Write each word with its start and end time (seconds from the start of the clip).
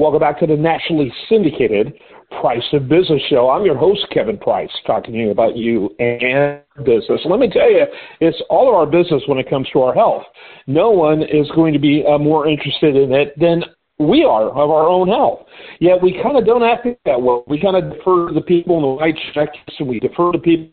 Welcome 0.00 0.20
back 0.20 0.38
to 0.38 0.46
the 0.46 0.56
nationally 0.56 1.12
syndicated 1.28 1.92
Price 2.40 2.64
of 2.72 2.88
Business 2.88 3.20
Show. 3.28 3.50
I'm 3.50 3.66
your 3.66 3.76
host, 3.76 4.06
Kevin 4.10 4.38
Price, 4.38 4.70
talking 4.86 5.12
to 5.12 5.20
you 5.20 5.30
about 5.30 5.58
you 5.58 5.94
and 5.98 6.62
business. 6.86 7.20
Let 7.26 7.38
me 7.38 7.50
tell 7.50 7.70
you, 7.70 7.84
it's 8.18 8.40
all 8.48 8.70
of 8.70 8.74
our 8.74 8.86
business 8.86 9.22
when 9.26 9.36
it 9.36 9.50
comes 9.50 9.68
to 9.74 9.82
our 9.82 9.92
health. 9.92 10.22
No 10.66 10.88
one 10.88 11.22
is 11.22 11.50
going 11.54 11.74
to 11.74 11.78
be 11.78 12.02
uh, 12.08 12.16
more 12.16 12.48
interested 12.48 12.96
in 12.96 13.12
it 13.12 13.38
than 13.38 13.62
we 13.98 14.24
are 14.24 14.48
of 14.48 14.70
our 14.70 14.88
own 14.88 15.06
health. 15.06 15.40
Yet 15.80 16.02
we 16.02 16.18
kind 16.22 16.38
of 16.38 16.46
don't 16.46 16.62
act 16.62 16.86
that 17.04 17.20
way. 17.20 17.42
We 17.46 17.60
kind 17.60 17.76
of 17.76 17.92
defer 17.92 18.28
to 18.28 18.32
the 18.32 18.40
people 18.40 18.76
in 18.76 18.82
the 18.82 18.88
white 18.88 19.18
checks, 19.34 19.58
and 19.78 19.86
we 19.86 20.00
defer 20.00 20.32
to 20.32 20.38
people 20.38 20.70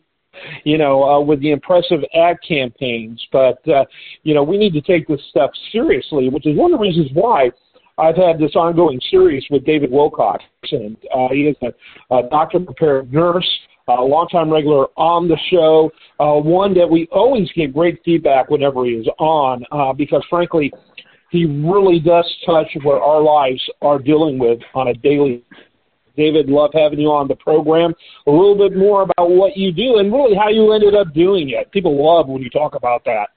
you 0.64 0.78
know, 0.78 1.02
uh, 1.02 1.20
with 1.20 1.40
the 1.40 1.50
impressive 1.50 2.00
ad 2.14 2.36
campaigns. 2.46 3.24
But, 3.32 3.66
uh, 3.68 3.84
you 4.22 4.34
know, 4.34 4.42
we 4.42 4.56
need 4.56 4.72
to 4.74 4.80
take 4.80 5.06
this 5.08 5.20
stuff 5.30 5.50
seriously, 5.72 6.28
which 6.28 6.46
is 6.46 6.56
one 6.56 6.72
of 6.72 6.78
the 6.78 6.82
reasons 6.82 7.10
why 7.12 7.50
I've 7.98 8.16
had 8.16 8.38
this 8.38 8.54
ongoing 8.54 9.00
series 9.10 9.44
with 9.50 9.64
David 9.64 9.90
Wilcox, 9.90 10.44
and 10.70 10.96
uh, 11.14 11.28
he 11.30 11.42
is 11.42 11.56
a, 11.62 12.16
a 12.16 12.28
doctor 12.28 12.60
prepared 12.60 13.12
nurse, 13.12 13.48
a 13.88 13.92
longtime 13.92 14.50
regular 14.50 14.86
on 14.96 15.26
the 15.28 15.36
show, 15.50 15.90
uh, 16.20 16.34
one 16.34 16.74
that 16.74 16.88
we 16.88 17.08
always 17.10 17.50
get 17.52 17.74
great 17.74 18.00
feedback 18.04 18.50
whenever 18.50 18.84
he 18.84 18.92
is 18.92 19.08
on, 19.18 19.64
uh, 19.72 19.92
because 19.92 20.24
frankly, 20.30 20.72
he 21.30 21.44
really 21.44 21.98
does 21.98 22.24
touch 22.46 22.68
what 22.82 23.02
our 23.02 23.20
lives 23.20 23.62
are 23.82 23.98
dealing 23.98 24.38
with 24.38 24.60
on 24.74 24.88
a 24.88 24.94
daily 24.94 25.44
David, 26.16 26.48
love 26.48 26.70
having 26.74 26.98
you 26.98 27.12
on 27.12 27.28
the 27.28 27.36
program. 27.36 27.94
A 28.26 28.30
little 28.30 28.58
bit 28.58 28.76
more 28.76 29.02
about 29.02 29.30
what 29.30 29.56
you 29.56 29.70
do 29.70 29.98
and 29.98 30.12
really 30.12 30.34
how 30.34 30.48
you 30.48 30.72
ended 30.72 30.96
up 30.96 31.14
doing 31.14 31.50
it. 31.50 31.70
People 31.70 32.04
love 32.04 32.26
when 32.26 32.42
you 32.42 32.50
talk 32.50 32.74
about 32.74 33.04
that. 33.04 33.28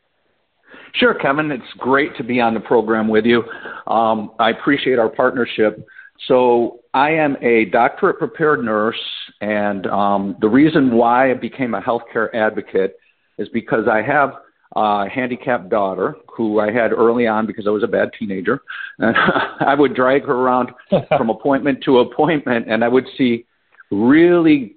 Sure, 0.95 1.13
Kevin. 1.13 1.51
It's 1.51 1.63
great 1.77 2.15
to 2.17 2.23
be 2.23 2.41
on 2.41 2.53
the 2.53 2.59
program 2.59 3.07
with 3.07 3.25
you. 3.25 3.43
Um, 3.87 4.31
I 4.39 4.51
appreciate 4.51 4.99
our 4.99 5.09
partnership. 5.09 5.85
So, 6.27 6.79
I 6.93 7.11
am 7.11 7.37
a 7.41 7.65
doctorate 7.65 8.19
prepared 8.19 8.63
nurse, 8.63 8.99
and 9.39 9.87
um, 9.87 10.35
the 10.41 10.49
reason 10.49 10.93
why 10.93 11.31
I 11.31 11.33
became 11.35 11.73
a 11.73 11.81
healthcare 11.81 12.33
advocate 12.35 12.97
is 13.37 13.47
because 13.49 13.87
I 13.87 14.01
have 14.01 14.33
a 14.75 15.09
handicapped 15.09 15.69
daughter 15.69 16.15
who 16.35 16.59
I 16.59 16.71
had 16.71 16.91
early 16.91 17.27
on 17.27 17.45
because 17.45 17.67
I 17.67 17.71
was 17.71 17.83
a 17.83 17.87
bad 17.87 18.11
teenager. 18.17 18.61
And 18.99 19.15
I 19.15 19.73
would 19.73 19.95
drag 19.95 20.25
her 20.25 20.33
around 20.33 20.71
from 21.07 21.29
appointment 21.29 21.83
to 21.85 21.99
appointment, 21.99 22.69
and 22.69 22.83
I 22.83 22.87
would 22.87 23.07
see 23.17 23.45
really 23.89 24.75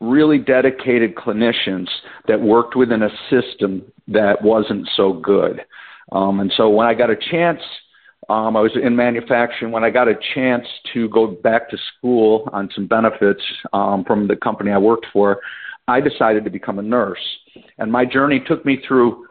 really 0.00 0.38
dedicated 0.38 1.14
clinicians 1.14 1.88
that 2.28 2.40
worked 2.40 2.76
within 2.76 3.02
a 3.02 3.10
system 3.30 3.82
that 4.06 4.42
wasn't 4.42 4.88
so 4.96 5.12
good. 5.12 5.64
Um, 6.12 6.40
and 6.40 6.52
so 6.56 6.68
when 6.68 6.86
I 6.86 6.94
got 6.94 7.10
a 7.10 7.16
chance, 7.16 7.60
um, 8.28 8.56
I 8.56 8.60
was 8.60 8.72
in 8.80 8.94
manufacturing. 8.94 9.72
When 9.72 9.84
I 9.84 9.90
got 9.90 10.08
a 10.08 10.14
chance 10.34 10.66
to 10.92 11.08
go 11.08 11.26
back 11.26 11.70
to 11.70 11.78
school 11.96 12.48
on 12.52 12.68
some 12.74 12.86
benefits 12.86 13.42
um, 13.72 14.04
from 14.04 14.28
the 14.28 14.36
company 14.36 14.70
I 14.70 14.78
worked 14.78 15.06
for, 15.12 15.40
I 15.88 16.00
decided 16.00 16.44
to 16.44 16.50
become 16.50 16.78
a 16.78 16.82
nurse. 16.82 17.18
And 17.78 17.90
my 17.90 18.04
journey 18.04 18.42
took 18.46 18.64
me 18.64 18.80
through 18.86 19.26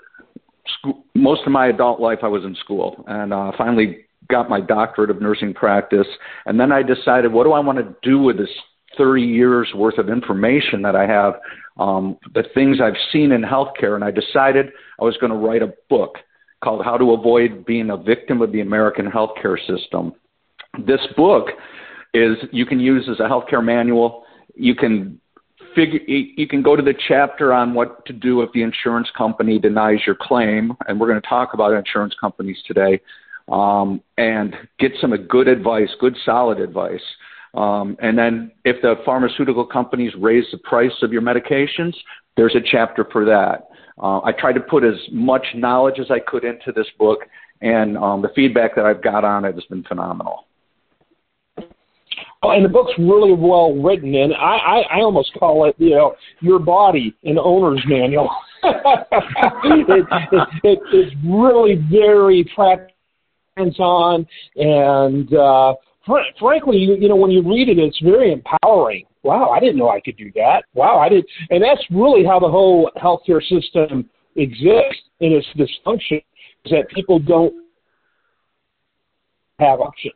school. 0.79 1.05
most 1.15 1.41
of 1.45 1.51
my 1.51 1.67
adult 1.67 1.99
life. 1.99 2.19
I 2.23 2.27
was 2.27 2.43
in 2.43 2.55
school, 2.55 3.03
and 3.07 3.33
uh, 3.33 3.51
finally 3.57 4.05
got 4.29 4.49
my 4.49 4.59
doctorate 4.59 5.09
of 5.09 5.21
nursing 5.21 5.53
practice. 5.53 6.07
And 6.45 6.59
then 6.59 6.71
I 6.71 6.83
decided, 6.83 7.31
what 7.31 7.43
do 7.43 7.53
I 7.53 7.59
want 7.59 7.77
to 7.77 7.95
do 8.01 8.19
with 8.19 8.37
this 8.37 8.49
30 8.97 9.21
years 9.21 9.69
worth 9.75 9.97
of 9.97 10.09
information 10.09 10.81
that 10.81 10.95
I 10.95 11.05
have, 11.05 11.35
um, 11.77 12.17
the 12.33 12.43
things 12.53 12.79
I've 12.81 12.97
seen 13.11 13.31
in 13.31 13.41
healthcare, 13.41 13.95
and 13.95 14.03
I 14.03 14.11
decided 14.11 14.67
I 14.99 15.03
was 15.03 15.17
going 15.17 15.31
to 15.31 15.37
write 15.37 15.61
a 15.61 15.73
book 15.89 16.17
called 16.63 16.83
How 16.83 16.97
to 16.97 17.11
Avoid 17.11 17.65
Being 17.65 17.91
a 17.91 17.97
Victim 17.97 18.41
of 18.41 18.51
the 18.51 18.61
American 18.61 19.09
Healthcare 19.09 19.57
System. 19.67 20.13
This 20.85 21.01
book 21.15 21.47
is 22.13 22.37
you 22.51 22.65
can 22.65 22.79
use 22.79 23.07
as 23.09 23.19
a 23.19 23.23
healthcare 23.23 23.63
manual. 23.63 24.23
You 24.55 24.75
can 24.75 25.19
figure 25.75 25.99
you 26.07 26.47
can 26.47 26.63
go 26.63 26.75
to 26.75 26.81
the 26.81 26.95
chapter 27.07 27.53
on 27.53 27.73
what 27.73 28.05
to 28.07 28.13
do 28.13 28.41
if 28.41 28.51
the 28.53 28.63
insurance 28.63 29.07
company 29.15 29.59
denies 29.59 29.99
your 30.05 30.15
claim, 30.19 30.73
and 30.87 30.99
we're 30.99 31.07
going 31.07 31.21
to 31.21 31.27
talk 31.27 31.53
about 31.53 31.73
insurance 31.73 32.15
companies 32.19 32.57
today, 32.65 32.99
um, 33.49 34.01
and 34.17 34.55
get 34.79 34.91
some 34.99 35.15
good 35.27 35.47
advice, 35.47 35.89
good 35.99 36.15
solid 36.25 36.59
advice. 36.59 37.01
Um, 37.53 37.97
and 38.01 38.17
then 38.17 38.51
if 38.65 38.81
the 38.81 38.95
pharmaceutical 39.05 39.65
companies 39.65 40.11
raise 40.19 40.45
the 40.51 40.57
price 40.59 40.91
of 41.01 41.11
your 41.11 41.21
medications, 41.21 41.93
there's 42.35 42.55
a 42.55 42.61
chapter 42.71 43.07
for 43.11 43.25
that. 43.25 43.67
Uh, 44.01 44.19
I 44.21 44.31
tried 44.31 44.53
to 44.53 44.59
put 44.59 44.83
as 44.83 44.95
much 45.11 45.45
knowledge 45.55 45.99
as 45.99 46.11
I 46.11 46.19
could 46.19 46.43
into 46.43 46.71
this 46.75 46.87
book, 46.99 47.19
and 47.61 47.97
um, 47.97 48.21
the 48.21 48.29
feedback 48.35 48.75
that 48.75 48.85
I've 48.85 49.01
got 49.01 49.23
on 49.23 49.43
it 49.45 49.55
has 49.55 49.63
been 49.65 49.83
phenomenal. 49.83 50.45
Oh, 52.43 52.51
and 52.51 52.63
the 52.63 52.69
book's 52.69 52.93
really 52.99 53.33
well 53.33 53.73
written, 53.73 54.13
and 54.13 54.35
I, 54.35 54.57
I, 54.57 54.81
I 54.97 55.01
almost 55.01 55.33
call 55.39 55.67
it, 55.67 55.75
you 55.79 55.91
know, 55.91 56.15
your 56.39 56.59
body 56.59 57.15
an 57.23 57.39
owner's 57.39 57.83
manual. 57.87 58.29
it, 58.63 60.05
it, 60.31 60.47
it, 60.63 60.79
it's 60.93 61.15
really 61.25 61.83
very 61.89 62.47
practical, 62.55 62.93
hands-on, 63.57 64.27
and 64.55 65.33
uh, 65.33 65.73
fr- 66.07 66.33
frankly, 66.39 66.77
you, 66.77 66.95
you 66.95 67.07
know, 67.07 67.15
when 67.15 67.29
you 67.29 67.43
read 67.43 67.69
it, 67.69 67.77
it's 67.77 67.99
very 67.99 68.31
empowering. 68.31 69.05
Wow, 69.21 69.49
I 69.49 69.59
didn't 69.59 69.77
know 69.77 69.89
I 69.89 69.99
could 69.99 70.17
do 70.17 70.31
that. 70.35 70.63
Wow, 70.73 70.97
I 70.97 71.09
did, 71.09 71.25
and 71.51 71.61
that's 71.61 71.83
really 71.91 72.25
how 72.25 72.39
the 72.39 72.49
whole 72.49 72.89
healthcare 72.97 73.41
system 73.41 74.09
exists 74.35 75.03
in 75.19 75.33
its 75.33 75.47
dysfunction. 75.55 76.23
Is 76.65 76.71
that 76.71 76.89
people 76.89 77.19
don't 77.19 77.53
have 79.59 79.79
options, 79.79 80.13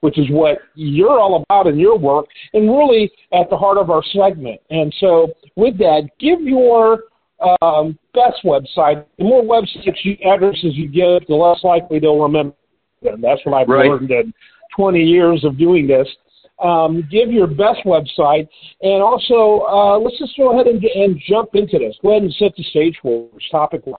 which 0.00 0.18
is 0.18 0.26
what 0.30 0.58
you're 0.74 1.20
all 1.20 1.42
about 1.42 1.66
in 1.66 1.78
your 1.78 1.98
work, 1.98 2.26
and 2.54 2.68
really 2.68 3.10
at 3.32 3.50
the 3.50 3.56
heart 3.56 3.78
of 3.78 3.90
our 3.90 4.02
segment. 4.12 4.60
And 4.70 4.94
so, 5.00 5.28
with 5.54 5.78
that, 5.78 6.08
give 6.18 6.40
your 6.40 7.04
um, 7.60 7.98
best 8.14 8.42
website. 8.44 9.04
The 9.18 9.24
more 9.24 9.42
websites 9.42 9.98
you, 10.02 10.16
addresses 10.24 10.74
you 10.74 10.88
give, 10.88 11.26
the 11.28 11.34
less 11.34 11.62
likely 11.62 11.98
they'll 11.98 12.18
remember 12.18 12.54
them. 13.02 13.20
That's 13.20 13.40
what 13.44 13.54
I've 13.54 13.68
right. 13.68 13.90
learned. 13.90 14.10
And 14.10 14.32
20 14.76 15.00
years 15.00 15.44
of 15.44 15.58
doing 15.58 15.86
this. 15.86 16.08
Um, 16.62 17.06
give 17.10 17.30
your 17.30 17.46
best 17.46 17.80
website, 17.84 18.48
and 18.80 19.02
also 19.02 19.66
uh, 19.68 19.98
let's 19.98 20.18
just 20.18 20.34
go 20.38 20.52
ahead 20.52 20.66
and, 20.66 20.82
and 20.82 21.20
jump 21.28 21.50
into 21.54 21.78
this. 21.78 21.94
Go 22.00 22.12
ahead 22.12 22.22
and 22.22 22.32
set 22.38 22.56
the 22.56 22.62
stage 22.62 22.98
for 23.02 23.28
us, 23.34 23.42
topic 23.50 23.82
wise. 23.84 23.98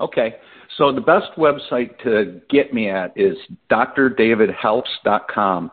Okay, 0.00 0.34
so 0.76 0.92
the 0.92 1.00
best 1.00 1.28
website 1.38 1.96
to 2.02 2.42
get 2.50 2.74
me 2.74 2.90
at 2.90 3.12
is 3.16 3.36
drdavidhelps.com, 3.70 5.70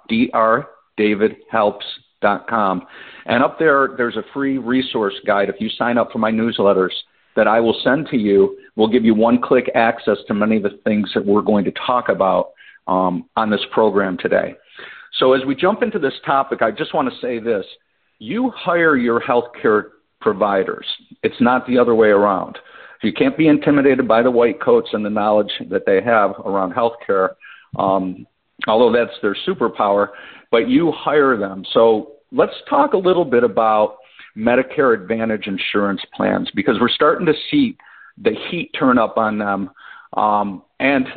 drdavidhelps.com. 0.99 2.87
And 3.25 3.43
up 3.43 3.59
there, 3.59 3.89
there's 3.97 4.15
a 4.15 4.23
free 4.31 4.59
resource 4.59 5.15
guide. 5.25 5.49
If 5.49 5.55
you 5.59 5.69
sign 5.69 5.97
up 5.97 6.11
for 6.11 6.19
my 6.19 6.31
newsletters 6.31 6.93
that 7.35 7.47
I 7.47 7.59
will 7.59 7.75
send 7.83 8.07
to 8.09 8.17
you, 8.17 8.59
will 8.75 8.87
give 8.87 9.03
you 9.03 9.15
one 9.15 9.41
click 9.41 9.69
access 9.75 10.17
to 10.27 10.33
many 10.33 10.57
of 10.57 10.63
the 10.63 10.79
things 10.83 11.11
that 11.15 11.25
we're 11.25 11.41
going 11.41 11.65
to 11.65 11.73
talk 11.85 12.09
about 12.09 12.51
um, 12.87 13.29
on 13.35 13.49
this 13.49 13.61
program 13.71 14.17
today. 14.17 14.55
So, 15.19 15.33
as 15.33 15.45
we 15.45 15.55
jump 15.55 15.83
into 15.83 15.99
this 15.99 16.13
topic, 16.25 16.61
I 16.61 16.71
just 16.71 16.93
want 16.93 17.11
to 17.11 17.19
say 17.19 17.39
this 17.39 17.65
you 18.19 18.51
hire 18.55 18.95
your 18.95 19.21
healthcare 19.21 19.89
providers, 20.21 20.85
it's 21.21 21.39
not 21.39 21.67
the 21.67 21.77
other 21.77 21.95
way 21.95 22.09
around. 22.09 22.57
You 23.01 23.11
can't 23.11 23.37
be 23.37 23.49
intimidated 23.49 24.07
by 24.07 24.21
the 24.21 24.31
white 24.31 24.61
coats 24.61 24.89
and 24.93 25.05
the 25.05 25.09
knowledge 25.09 25.51
that 25.69 25.85
they 25.85 26.01
have 26.01 26.31
around 26.45 26.73
healthcare, 26.73 27.31
um, 27.77 28.25
although 28.65 28.93
that's 28.93 29.19
their 29.21 29.35
superpower, 29.45 30.07
but 30.51 30.69
you 30.69 30.91
hire 30.95 31.35
them. 31.37 31.65
So, 31.73 32.13
let's 32.31 32.53
talk 32.69 32.93
a 32.93 32.97
little 32.97 33.25
bit 33.25 33.43
about 33.43 33.97
Medicare 34.35 34.99
Advantage 34.99 35.47
insurance 35.47 36.01
plans 36.15 36.49
because 36.55 36.77
we're 36.79 36.89
starting 36.89 37.25
to 37.27 37.33
see 37.51 37.77
the 38.17 38.31
heat 38.49 38.71
turn 38.77 38.97
up 38.97 39.17
on 39.17 39.37
them. 39.37 39.69
Um, 40.13 40.63
and 40.79 41.07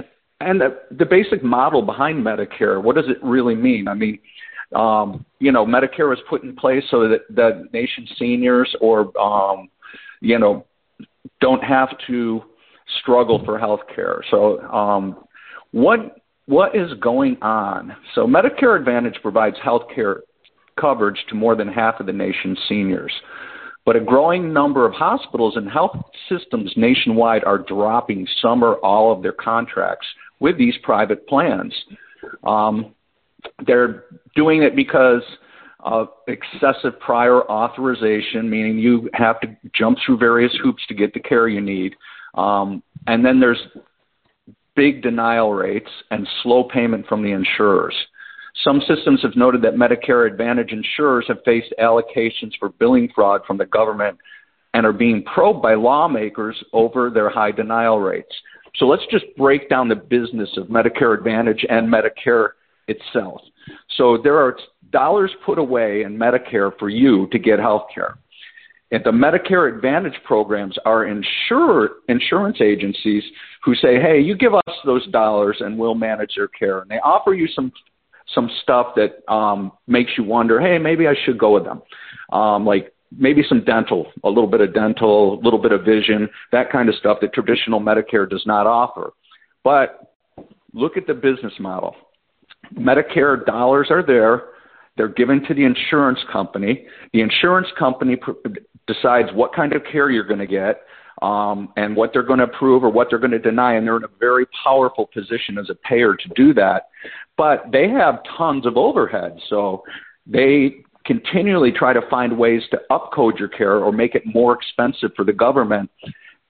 and 0.41 0.60
the, 0.60 0.78
the 0.91 1.06
basic 1.06 1.42
model 1.42 1.82
behind 1.82 2.24
Medicare, 2.24 2.82
what 2.82 2.97
does 2.97 3.08
it 3.08 3.19
really 3.22 3.54
mean? 3.54 3.88
I 3.88 3.94
mean, 3.94 4.19
um, 4.75 5.25
you 5.38 5.52
know, 5.52 5.64
Medicare 5.64 6.08
was 6.08 6.19
put 6.28 6.43
in 6.43 6.55
place 6.56 6.82
so 6.90 7.08
that 7.08 7.20
the 7.31 7.69
nation's 7.72 8.11
seniors 8.19 8.75
or, 8.81 9.16
um, 9.19 9.69
you 10.20 10.38
know, 10.38 10.66
don't 11.40 11.62
have 11.62 11.88
to 12.06 12.43
struggle 13.00 13.43
for 13.44 13.58
health 13.58 13.81
care. 13.94 14.22
So, 14.31 14.61
um, 14.62 15.25
what 15.72 16.19
what 16.46 16.76
is 16.76 16.93
going 17.00 17.37
on? 17.43 17.96
So, 18.14 18.26
Medicare 18.26 18.78
Advantage 18.78 19.19
provides 19.22 19.56
health 19.62 19.82
care 19.94 20.22
coverage 20.81 21.19
to 21.28 21.34
more 21.34 21.56
than 21.56 21.69
half 21.69 22.00
of 22.00 22.06
the 22.06 22.12
nation's 22.12 22.58
seniors. 22.69 23.12
But 23.84 23.96
a 23.96 24.00
growing 24.00 24.52
number 24.52 24.84
of 24.84 24.93
hospitals 24.93 25.56
and 25.56 25.70
health 25.70 25.96
systems 26.28 26.72
nationwide 26.76 27.44
are 27.44 27.58
dropping 27.58 28.26
some 28.43 28.64
or 28.64 28.75
all 28.84 29.12
of 29.12 29.22
their 29.22 29.32
contracts 29.32 30.06
with 30.41 30.59
these 30.59 30.75
private 30.83 31.27
plans. 31.27 31.75
Um, 32.44 32.94
they're 33.67 34.05
doing 34.35 34.62
it 34.62 34.75
because 34.75 35.23
of 35.81 36.09
excessive 36.27 36.99
prior 37.00 37.43
authorization, 37.43 38.50
meaning 38.50 38.79
you 38.79 39.09
have 39.15 39.41
to 39.41 39.56
jump 39.73 39.99
through 40.05 40.19
various 40.19 40.53
hoops 40.62 40.83
to 40.88 40.94
get 40.94 41.15
the 41.15 41.21
care 41.21 41.49
you 41.49 41.61
need. 41.61 41.94
Um, 42.35 42.83
and 43.06 43.25
then 43.25 43.38
there's 43.38 43.61
big 44.75 45.03
denial 45.03 45.53
rates 45.55 45.91
and 46.11 46.29
slow 46.43 46.65
payment 46.65 47.06
from 47.06 47.23
the 47.23 47.33
insurers. 47.33 47.94
Some 48.65 48.81
systems 48.88 49.21
have 49.23 49.37
noted 49.37 49.62
that 49.62 49.75
Medicare 49.75 50.31
Advantage 50.31 50.73
insurers 50.73 51.27
have 51.29 51.38
faced 51.44 51.75
allocations 51.81 52.53
for 52.59 52.71
billing 52.71 53.11
fraud 53.15 53.43
from 53.47 53.59
the 53.59 53.67
government 53.67 54.19
and 54.75 54.85
are 54.85 54.93
being 54.93 55.23
probed 55.23 55.62
by 55.62 55.75
lawmakers 55.75 56.56
over 56.73 57.11
their 57.11 57.31
high 57.31 57.53
denial 57.53 58.00
rates. 58.00 58.35
So 58.78 58.87
let's 58.87 59.05
just 59.11 59.25
break 59.37 59.69
down 59.69 59.88
the 59.88 59.96
business 59.96 60.50
of 60.56 60.67
Medicare 60.67 61.17
Advantage 61.17 61.64
and 61.69 61.88
Medicare 61.88 62.50
itself. 62.88 63.40
So 63.96 64.19
there 64.23 64.37
are 64.37 64.56
dollars 64.90 65.31
put 65.44 65.58
away 65.58 66.02
in 66.02 66.17
Medicare 66.17 66.70
for 66.78 66.88
you 66.88 67.26
to 67.32 67.38
get 67.38 67.58
health 67.58 67.87
care. 67.94 68.19
And 68.93 69.02
the 69.02 69.11
Medicare 69.11 69.75
Advantage 69.75 70.14
programs 70.25 70.76
are 70.84 71.06
insure, 71.06 71.90
insurance 72.08 72.58
agencies 72.61 73.25
who 73.64 73.75
say, 73.75 74.00
hey, 74.00 74.20
you 74.20 74.37
give 74.37 74.55
us 74.55 74.75
those 74.84 75.06
dollars 75.08 75.56
and 75.61 75.76
we'll 75.76 75.96
manage 75.96 76.34
your 76.37 76.49
care. 76.49 76.81
And 76.81 76.90
they 76.90 76.99
offer 76.99 77.34
you 77.34 77.49
some 77.49 77.73
some 78.34 78.50
stuff 78.62 78.88
that 78.96 79.23
um, 79.32 79.70
makes 79.87 80.11
you 80.19 80.25
wonder, 80.25 80.61
hey, 80.61 80.78
maybe 80.78 81.06
I 81.06 81.14
should 81.25 81.38
go 81.38 81.55
with 81.55 81.64
them. 81.64 81.81
Um, 82.32 82.67
like 82.67 82.93
maybe 83.16 83.42
some 83.48 83.64
dental, 83.64 84.06
a 84.24 84.28
little 84.28 84.48
bit 84.48 84.60
of 84.60 84.74
dental, 84.74 85.34
a 85.34 85.40
little 85.42 85.60
bit 85.60 85.72
of 85.72 85.84
vision, 85.84 86.28
that 86.52 86.70
kind 86.70 86.88
of 86.88 86.94
stuff 86.96 87.18
that 87.20 87.32
traditional 87.32 87.80
Medicare 87.80 88.28
does 88.28 88.42
not 88.46 88.66
offer. 88.66 89.12
But 89.64 90.14
look 90.72 90.96
at 90.96 91.06
the 91.06 91.14
business 91.14 91.52
model. 91.58 91.96
Medicare 92.74 93.44
dollars 93.44 93.88
are 93.90 94.04
there. 94.04 94.50
They're 94.96 95.08
given 95.08 95.44
to 95.46 95.54
the 95.54 95.64
insurance 95.64 96.18
company. 96.32 96.86
The 97.12 97.20
insurance 97.20 97.68
company 97.78 98.16
pr- 98.16 98.32
decides 98.86 99.28
what 99.34 99.54
kind 99.54 99.72
of 99.72 99.82
care 99.90 100.10
you're 100.10 100.26
going 100.26 100.40
to 100.40 100.46
get 100.46 100.82
um, 101.22 101.72
and 101.76 101.94
what 101.94 102.12
they're 102.12 102.22
going 102.22 102.38
to 102.38 102.44
approve 102.44 102.82
or 102.82 102.90
what 102.90 103.08
they're 103.10 103.18
going 103.18 103.32
to 103.32 103.38
deny. 103.38 103.74
And 103.74 103.86
they're 103.86 103.96
in 103.96 104.04
a 104.04 104.18
very 104.18 104.46
powerful 104.64 105.08
position 105.12 105.58
as 105.58 105.70
a 105.70 105.74
payer 105.74 106.14
to 106.14 106.28
do 106.34 106.54
that. 106.54 106.88
But 107.36 107.66
they 107.72 107.88
have 107.88 108.20
tons 108.36 108.66
of 108.66 108.76
overhead. 108.76 109.38
So 109.48 109.82
they 110.26 110.76
continually 111.06 111.73
try 111.73 111.93
to 111.93 112.03
find 112.11 112.37
ways 112.37 112.62
to 112.70 112.81
upcode 112.91 113.38
your 113.38 113.49
care 113.49 113.76
or 113.76 113.93
make 113.93 114.14
it 114.14 114.23
more 114.26 114.55
expensive 114.55 115.11
for 115.17 115.25
the 115.25 115.32
government. 115.32 115.91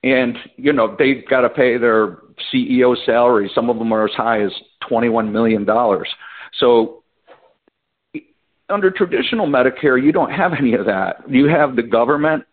And, 0.03 0.37
you 0.57 0.73
know, 0.73 0.97
they've 0.99 1.27
got 1.29 1.43
to 1.43 1.49
pay 1.49 1.79
their 1.79 2.19
CEO 2.53 2.97
salary. 3.05 3.51
Some 3.55 3.71
of 3.71 3.79
them 3.79 3.93
are 3.93 4.07
as 4.07 4.15
high 4.15 4.43
as 4.43 4.53
$21 4.91 5.31
million. 5.31 5.67
So 6.59 7.03
under 8.69 8.91
traditional 8.91 9.47
Medicare, 9.47 10.03
you 10.03 10.13
don't 10.13 10.31
have 10.31 10.53
any 10.59 10.75
of 10.75 10.87
that. 10.87 11.29
You 11.29 11.49
have 11.49 11.77
the 11.77 11.83
government 11.83 12.45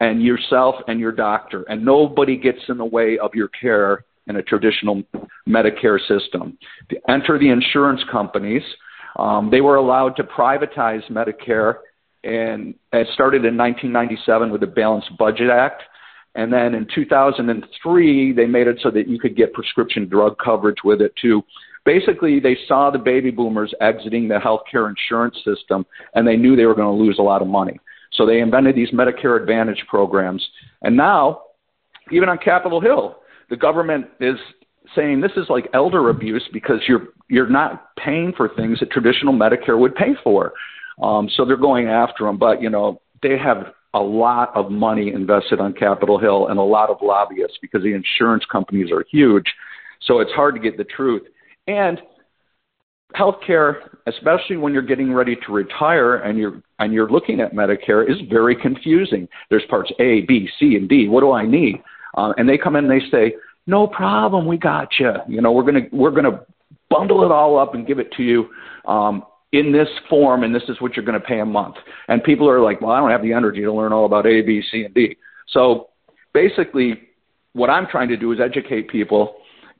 and 0.00 0.22
yourself 0.22 0.74
and 0.88 0.98
your 0.98 1.12
doctor, 1.12 1.62
and 1.68 1.84
nobody 1.84 2.36
gets 2.36 2.58
in 2.68 2.76
the 2.76 2.84
way 2.84 3.18
of 3.18 3.30
your 3.34 3.48
care 3.48 4.04
in 4.26 4.36
a 4.36 4.42
traditional 4.42 5.02
Medicare 5.48 5.98
system. 6.08 6.58
Enter 7.08 7.38
the 7.38 7.50
insurance 7.50 8.00
companies, 8.10 8.62
um, 9.16 9.50
they 9.50 9.60
were 9.60 9.76
allowed 9.76 10.16
to 10.16 10.24
privatize 10.24 11.02
Medicare, 11.10 11.76
and 12.24 12.74
it 12.92 13.08
started 13.14 13.44
in 13.44 13.56
1997 13.56 14.50
with 14.50 14.60
the 14.60 14.66
Balanced 14.66 15.16
Budget 15.18 15.50
Act. 15.50 15.82
And 16.34 16.52
then 16.52 16.74
in 16.74 16.86
2003, 16.94 18.32
they 18.32 18.46
made 18.46 18.66
it 18.66 18.78
so 18.82 18.90
that 18.90 19.06
you 19.06 19.18
could 19.18 19.36
get 19.36 19.52
prescription 19.52 20.08
drug 20.08 20.36
coverage 20.42 20.78
with 20.82 21.02
it 21.02 21.12
too. 21.20 21.42
Basically, 21.84 22.40
they 22.40 22.56
saw 22.68 22.90
the 22.90 22.98
baby 22.98 23.30
boomers 23.30 23.74
exiting 23.80 24.28
the 24.28 24.38
healthcare 24.38 24.88
insurance 24.88 25.36
system, 25.44 25.84
and 26.14 26.26
they 26.26 26.36
knew 26.36 26.56
they 26.56 26.64
were 26.64 26.74
going 26.74 26.96
to 26.96 27.04
lose 27.04 27.18
a 27.18 27.22
lot 27.22 27.42
of 27.42 27.48
money. 27.48 27.78
So 28.12 28.24
they 28.24 28.40
invented 28.40 28.76
these 28.76 28.90
Medicare 28.90 29.40
Advantage 29.40 29.84
programs. 29.88 30.46
And 30.82 30.96
now, 30.96 31.42
even 32.10 32.28
on 32.28 32.38
Capitol 32.38 32.80
Hill, 32.80 33.16
the 33.50 33.56
government 33.56 34.06
is 34.20 34.36
saying 34.94 35.20
this 35.20 35.32
is 35.36 35.46
like 35.48 35.68
elder 35.74 36.08
abuse 36.08 36.46
because 36.52 36.80
you're 36.88 37.08
you're 37.28 37.48
not 37.48 37.94
paying 37.96 38.32
for 38.36 38.48
things 38.48 38.80
that 38.80 38.90
traditional 38.90 39.32
Medicare 39.32 39.78
would 39.78 39.94
pay 39.94 40.14
for. 40.22 40.52
Um, 41.02 41.28
so 41.36 41.44
they're 41.44 41.56
going 41.56 41.88
after 41.88 42.24
them, 42.24 42.38
but 42.38 42.62
you 42.62 42.70
know 42.70 43.00
they 43.22 43.38
have 43.38 43.72
a 43.94 44.00
lot 44.00 44.54
of 44.54 44.70
money 44.70 45.12
invested 45.12 45.60
on 45.60 45.72
Capitol 45.74 46.18
Hill 46.18 46.48
and 46.48 46.58
a 46.58 46.62
lot 46.62 46.90
of 46.90 46.96
lobbyists 47.02 47.58
because 47.60 47.82
the 47.82 47.92
insurance 47.94 48.44
companies 48.50 48.90
are 48.90 49.04
huge. 49.10 49.46
So 50.02 50.20
it's 50.20 50.32
hard 50.32 50.54
to 50.54 50.60
get 50.60 50.76
the 50.76 50.84
truth. 50.84 51.22
And 51.66 52.00
healthcare, 53.14 53.74
especially 54.06 54.56
when 54.56 54.72
you're 54.72 54.82
getting 54.82 55.12
ready 55.12 55.36
to 55.36 55.52
retire 55.52 56.16
and 56.16 56.38
you're 56.38 56.62
and 56.78 56.92
you're 56.92 57.10
looking 57.10 57.40
at 57.40 57.52
Medicare, 57.52 58.08
is 58.08 58.16
very 58.30 58.56
confusing. 58.56 59.28
There's 59.50 59.64
parts 59.68 59.92
A, 60.00 60.22
B, 60.22 60.48
C, 60.58 60.76
and 60.76 60.88
D. 60.88 61.08
What 61.08 61.20
do 61.20 61.32
I 61.32 61.46
need? 61.46 61.82
Uh, 62.16 62.32
and 62.36 62.48
they 62.48 62.58
come 62.58 62.76
in 62.76 62.90
and 62.90 63.00
they 63.00 63.06
say, 63.10 63.34
"No 63.66 63.86
problem, 63.86 64.46
we 64.46 64.56
got 64.56 64.88
you. 64.98 65.12
You 65.28 65.40
know, 65.40 65.52
we're 65.52 65.64
gonna 65.64 65.86
we're 65.92 66.10
gonna 66.10 66.40
bundle 66.90 67.24
it 67.24 67.32
all 67.32 67.58
up 67.58 67.74
and 67.74 67.86
give 67.86 67.98
it 67.98 68.12
to 68.12 68.22
you." 68.22 68.48
Um, 68.86 69.24
in 69.52 69.70
this 69.70 69.88
form, 70.08 70.44
and 70.44 70.54
this 70.54 70.62
is 70.68 70.80
what 70.80 70.96
you're 70.96 71.04
going 71.04 71.20
to 71.20 71.26
pay 71.26 71.40
a 71.40 71.44
month. 71.44 71.76
And 72.08 72.24
people 72.24 72.48
are 72.48 72.60
like, 72.60 72.80
well, 72.80 72.90
I 72.90 72.98
don't 72.98 73.10
have 73.10 73.22
the 73.22 73.34
energy 73.34 73.60
to 73.60 73.72
learn 73.72 73.92
all 73.92 74.06
about 74.06 74.26
A, 74.26 74.40
B, 74.40 74.62
C, 74.70 74.84
and 74.84 74.94
D. 74.94 75.16
So 75.48 75.90
basically, 76.32 77.02
what 77.52 77.68
I'm 77.68 77.86
trying 77.86 78.08
to 78.08 78.16
do 78.16 78.32
is 78.32 78.40
educate 78.40 78.88
people 78.88 79.36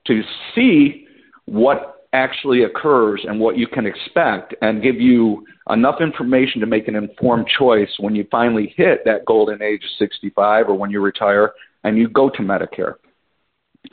to 0.07 0.23
see 0.55 1.07
what 1.47 2.07
actually 2.13 2.65
occurs 2.65 3.25
and 3.27 3.41
what 3.41 3.57
you 3.57 3.67
can 3.67 3.87
expect 3.87 4.55
and 4.61 4.83
give 4.83 4.97
you 4.97 5.47
enough 5.71 6.01
information 6.03 6.61
to 6.61 6.67
make 6.67 6.89
an 6.89 6.95
informed 6.95 7.47
choice 7.59 7.89
when 7.99 8.15
you 8.15 8.27
finally 8.31 8.75
hit 8.77 9.03
that 9.07 9.25
golden 9.25 9.63
age 9.63 9.83
of 9.83 9.91
65 9.99 10.69
or 10.69 10.75
when 10.75 10.91
you 10.91 11.01
retire 11.01 11.53
and 11.85 11.97
you 11.97 12.09
go 12.09 12.29
to 12.29 12.43
Medicare. 12.43 12.97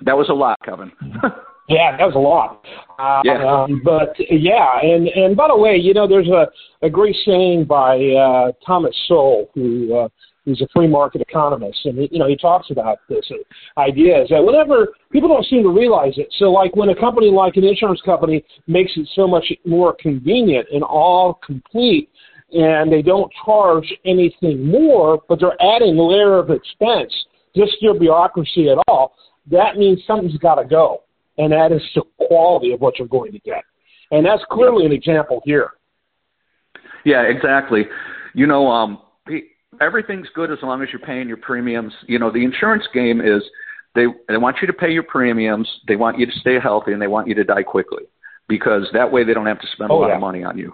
That 0.04 0.18
was 0.18 0.30
a 0.30 0.34
lot, 0.34 0.58
Kevin. 0.64 0.92
yeah, 1.70 1.98
that 1.98 2.06
was 2.06 2.16
a 2.16 2.20
lot. 2.20 2.66
Uh, 3.00 3.22
yeah. 3.24 3.44
Um, 3.44 3.82
but 3.84 4.16
yeah, 4.30 4.80
and 4.82 5.08
and 5.08 5.36
by 5.36 5.48
the 5.48 5.58
way, 5.58 5.76
you 5.78 5.94
know, 5.94 6.08
there's 6.08 6.28
a 6.28 6.48
a 6.86 6.90
great 6.90 7.16
saying 7.26 7.66
by 7.66 7.98
uh, 7.98 8.52
Thomas 8.66 8.96
Sowell 9.08 9.50
who 9.54 9.96
uh, 9.96 10.10
He's 10.50 10.62
a 10.62 10.68
free 10.74 10.88
market 10.88 11.22
economist, 11.22 11.80
and 11.86 12.00
he, 12.00 12.10
you 12.12 12.20
know 12.20 12.28
he 12.28 12.36
talks 12.36 12.72
about 12.72 12.98
this 13.08 13.30
idea 13.78 14.24
is 14.24 14.30
that 14.30 14.44
whenever 14.44 14.90
people 15.12 15.30
don't 15.30 15.46
seem 15.46 15.62
to 15.64 15.70
realize 15.70 16.14
it. 16.18 16.28
So, 16.40 16.46
like 16.46 16.76
when 16.76 16.90
a 16.90 16.96
company 16.96 17.30
like 17.30 17.56
an 17.58 17.64
insurance 17.64 18.02
company 18.04 18.44
makes 18.66 18.92
it 18.96 19.08
so 19.16 19.28
much 19.28 19.46
more 19.66 19.96
convenient 20.00 20.68
and 20.72 20.82
all 20.82 21.36
complete, 21.46 22.10
and 22.52 22.92
they 22.92 23.04
don't 23.04 23.32
charge 23.46 23.94
anything 24.06 24.66
more, 24.66 25.22
but 25.30 25.40
they're 25.40 25.62
adding 25.62 25.98
a 26.00 26.02
layer 26.02 26.40
of 26.40 26.50
expense, 26.50 27.14
just 27.56 27.74
your 27.82 27.94
bureaucracy 27.94 28.70
at 28.70 28.80
all. 28.88 29.14
That 29.52 29.78
means 29.78 30.02
something's 30.06 30.38
got 30.38 30.56
to 30.56 30.66
go, 30.66 31.04
and 31.38 31.52
that 31.52 31.72
is 31.72 31.82
the 31.96 32.04
quality 32.28 32.74
of 32.74 32.82
what 32.82 33.00
you're 33.00 33.08
going 33.08 33.32
to 33.32 33.40
get, 33.40 33.64
and 34.12 34.26
that's 34.26 34.44
clearly 34.52 34.86
an 34.86 34.92
example 34.92 35.42
here. 35.46 35.72
Yeah, 37.06 37.24
exactly. 37.24 37.86
You 38.34 38.46
know, 38.46 38.68
um, 38.68 39.00
everything's 39.82 40.28
good 40.36 40.52
as 40.52 40.60
long 40.62 40.82
as 40.84 40.90
you're 40.92 41.00
paying 41.00 41.28
your 41.28 41.38
premiums. 41.38 41.94
You 42.08 42.20
know, 42.20 42.32
the 42.32 42.44
insurance 42.44 42.84
game 42.94 43.22
is 43.22 43.42
they 43.96 44.06
they 44.28 44.38
want 44.38 44.58
you 44.62 44.68
to 44.68 44.74
pay 44.74 44.92
your 44.92 45.04
premiums, 45.04 45.68
they 45.88 45.96
want 45.96 46.20
you 46.20 46.26
to 46.26 46.32
stay 46.40 46.60
healthy, 46.62 46.94
and 46.94 47.02
they 47.02 47.08
want 47.08 47.28
you 47.28 47.36
to 47.36 47.44
die 47.44 47.64
quickly 47.64 48.04
because 48.48 48.88
that 48.94 49.12
way 49.12 49.24
they 49.24 49.34
don't 49.34 49.46
have 49.46 49.62
to 49.62 49.68
spend 49.74 49.92
oh, 49.92 49.98
a 49.98 50.02
lot 50.02 50.08
yeah. 50.08 50.16
of 50.16 50.22
money 50.22 50.44
on 50.44 50.58
you. 50.58 50.74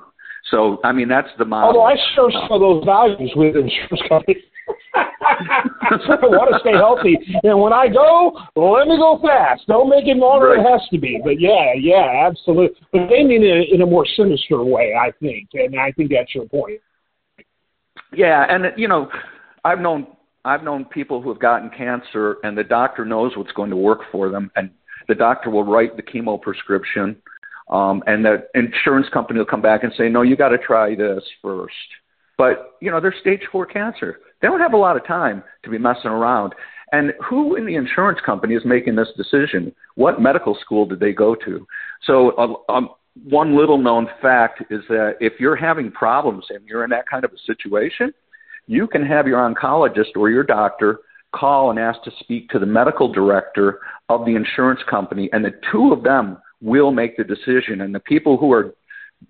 So, 0.51 0.79
I 0.83 0.91
mean, 0.91 1.07
that's 1.07 1.29
the 1.37 1.45
model. 1.45 1.69
Although 1.69 1.83
I 1.83 1.95
share 2.13 2.29
some 2.31 2.51
of 2.51 2.61
those 2.61 2.83
values 2.85 3.31
with 3.35 3.55
insurance 3.55 4.01
companies. 4.07 4.43
I 5.81 6.27
want 6.27 6.53
to 6.53 6.59
stay 6.59 6.73
healthy, 6.73 7.17
and 7.43 7.59
when 7.59 7.73
I 7.73 7.87
go, 7.87 8.39
let 8.55 8.87
me 8.87 8.97
go 8.97 9.19
fast. 9.21 9.67
Don't 9.67 9.89
make 9.89 10.07
it 10.07 10.17
longer 10.17 10.47
right. 10.47 10.57
than 10.57 10.65
it 10.65 10.69
has 10.69 10.87
to 10.89 10.97
be. 10.97 11.19
But 11.23 11.39
yeah, 11.39 11.73
yeah, 11.77 12.27
absolutely. 12.27 12.77
But 12.91 13.09
they 13.09 13.23
mean 13.23 13.43
it 13.43 13.73
in 13.73 13.81
a 13.81 13.85
more 13.85 14.05
sinister 14.15 14.63
way, 14.63 14.93
I 14.93 15.11
think, 15.19 15.49
and 15.53 15.79
I 15.79 15.91
think 15.91 16.11
that's 16.11 16.33
your 16.33 16.47
point. 16.47 16.79
Yeah, 18.13 18.45
and 18.49 18.65
you 18.77 18.87
know, 18.87 19.09
I've 19.63 19.79
known 19.79 20.07
I've 20.45 20.63
known 20.63 20.85
people 20.85 21.21
who 21.21 21.29
have 21.29 21.39
gotten 21.39 21.69
cancer, 21.69 22.37
and 22.43 22.57
the 22.57 22.63
doctor 22.63 23.03
knows 23.03 23.35
what's 23.35 23.51
going 23.53 23.71
to 23.71 23.75
work 23.75 24.01
for 24.11 24.29
them, 24.29 24.51
and 24.55 24.69
the 25.07 25.15
doctor 25.15 25.49
will 25.49 25.63
write 25.63 25.97
the 25.97 26.03
chemo 26.03 26.39
prescription, 26.39 27.15
um, 27.69 28.03
and 28.07 28.23
the 28.23 28.47
insurance 28.53 29.07
company 29.11 29.39
will 29.39 29.45
come 29.45 29.61
back 29.61 29.83
and 29.83 29.91
say, 29.97 30.07
no, 30.07 30.21
you 30.21 30.35
got 30.35 30.49
to 30.49 30.57
try 30.57 30.95
this 30.95 31.23
first. 31.41 31.73
But 32.37 32.75
you 32.81 32.91
know, 32.91 32.99
they're 32.99 33.15
stage 33.19 33.41
four 33.51 33.65
cancer. 33.65 34.19
They 34.41 34.47
don't 34.47 34.59
have 34.59 34.73
a 34.73 34.77
lot 34.77 34.97
of 34.97 35.05
time 35.05 35.43
to 35.63 35.69
be 35.69 35.77
messing 35.77 36.11
around. 36.11 36.53
And 36.91 37.13
who 37.27 37.55
in 37.55 37.65
the 37.65 37.75
insurance 37.75 38.19
company 38.25 38.55
is 38.55 38.63
making 38.65 38.95
this 38.95 39.07
decision? 39.17 39.73
What 39.95 40.21
medical 40.21 40.55
school 40.61 40.85
did 40.85 40.99
they 40.99 41.13
go 41.13 41.35
to? 41.35 41.65
So 42.05 42.37
um, 42.37 42.57
um, 42.69 42.89
one 43.23 43.57
little 43.57 43.77
known 43.77 44.07
fact 44.21 44.63
is 44.69 44.81
that 44.89 45.15
if 45.19 45.33
you're 45.39 45.55
having 45.55 45.91
problems 45.91 46.45
and 46.49 46.65
you're 46.67 46.83
in 46.83 46.89
that 46.91 47.07
kind 47.09 47.25
of 47.25 47.31
a 47.31 47.37
situation, 47.45 48.13
you 48.67 48.87
can 48.87 49.05
have 49.05 49.27
your 49.27 49.39
oncologist 49.39 50.15
or 50.15 50.29
your 50.29 50.43
doctor 50.43 50.99
call 51.33 51.69
and 51.69 51.79
ask 51.79 52.01
to 52.03 52.11
speak 52.19 52.49
to 52.49 52.59
the 52.59 52.65
medical 52.65 53.11
director 53.11 53.79
of 54.09 54.25
the 54.25 54.35
insurance 54.35 54.79
company, 54.89 55.29
and 55.33 55.43
the 55.43 55.51
two 55.71 55.91
of 55.91 56.03
them 56.03 56.37
will 56.61 56.91
make 56.91 57.17
the 57.17 57.23
decision. 57.23 57.81
And 57.81 57.93
the 57.93 57.99
people 57.99 58.37
who 58.37 58.51
are, 58.51 58.73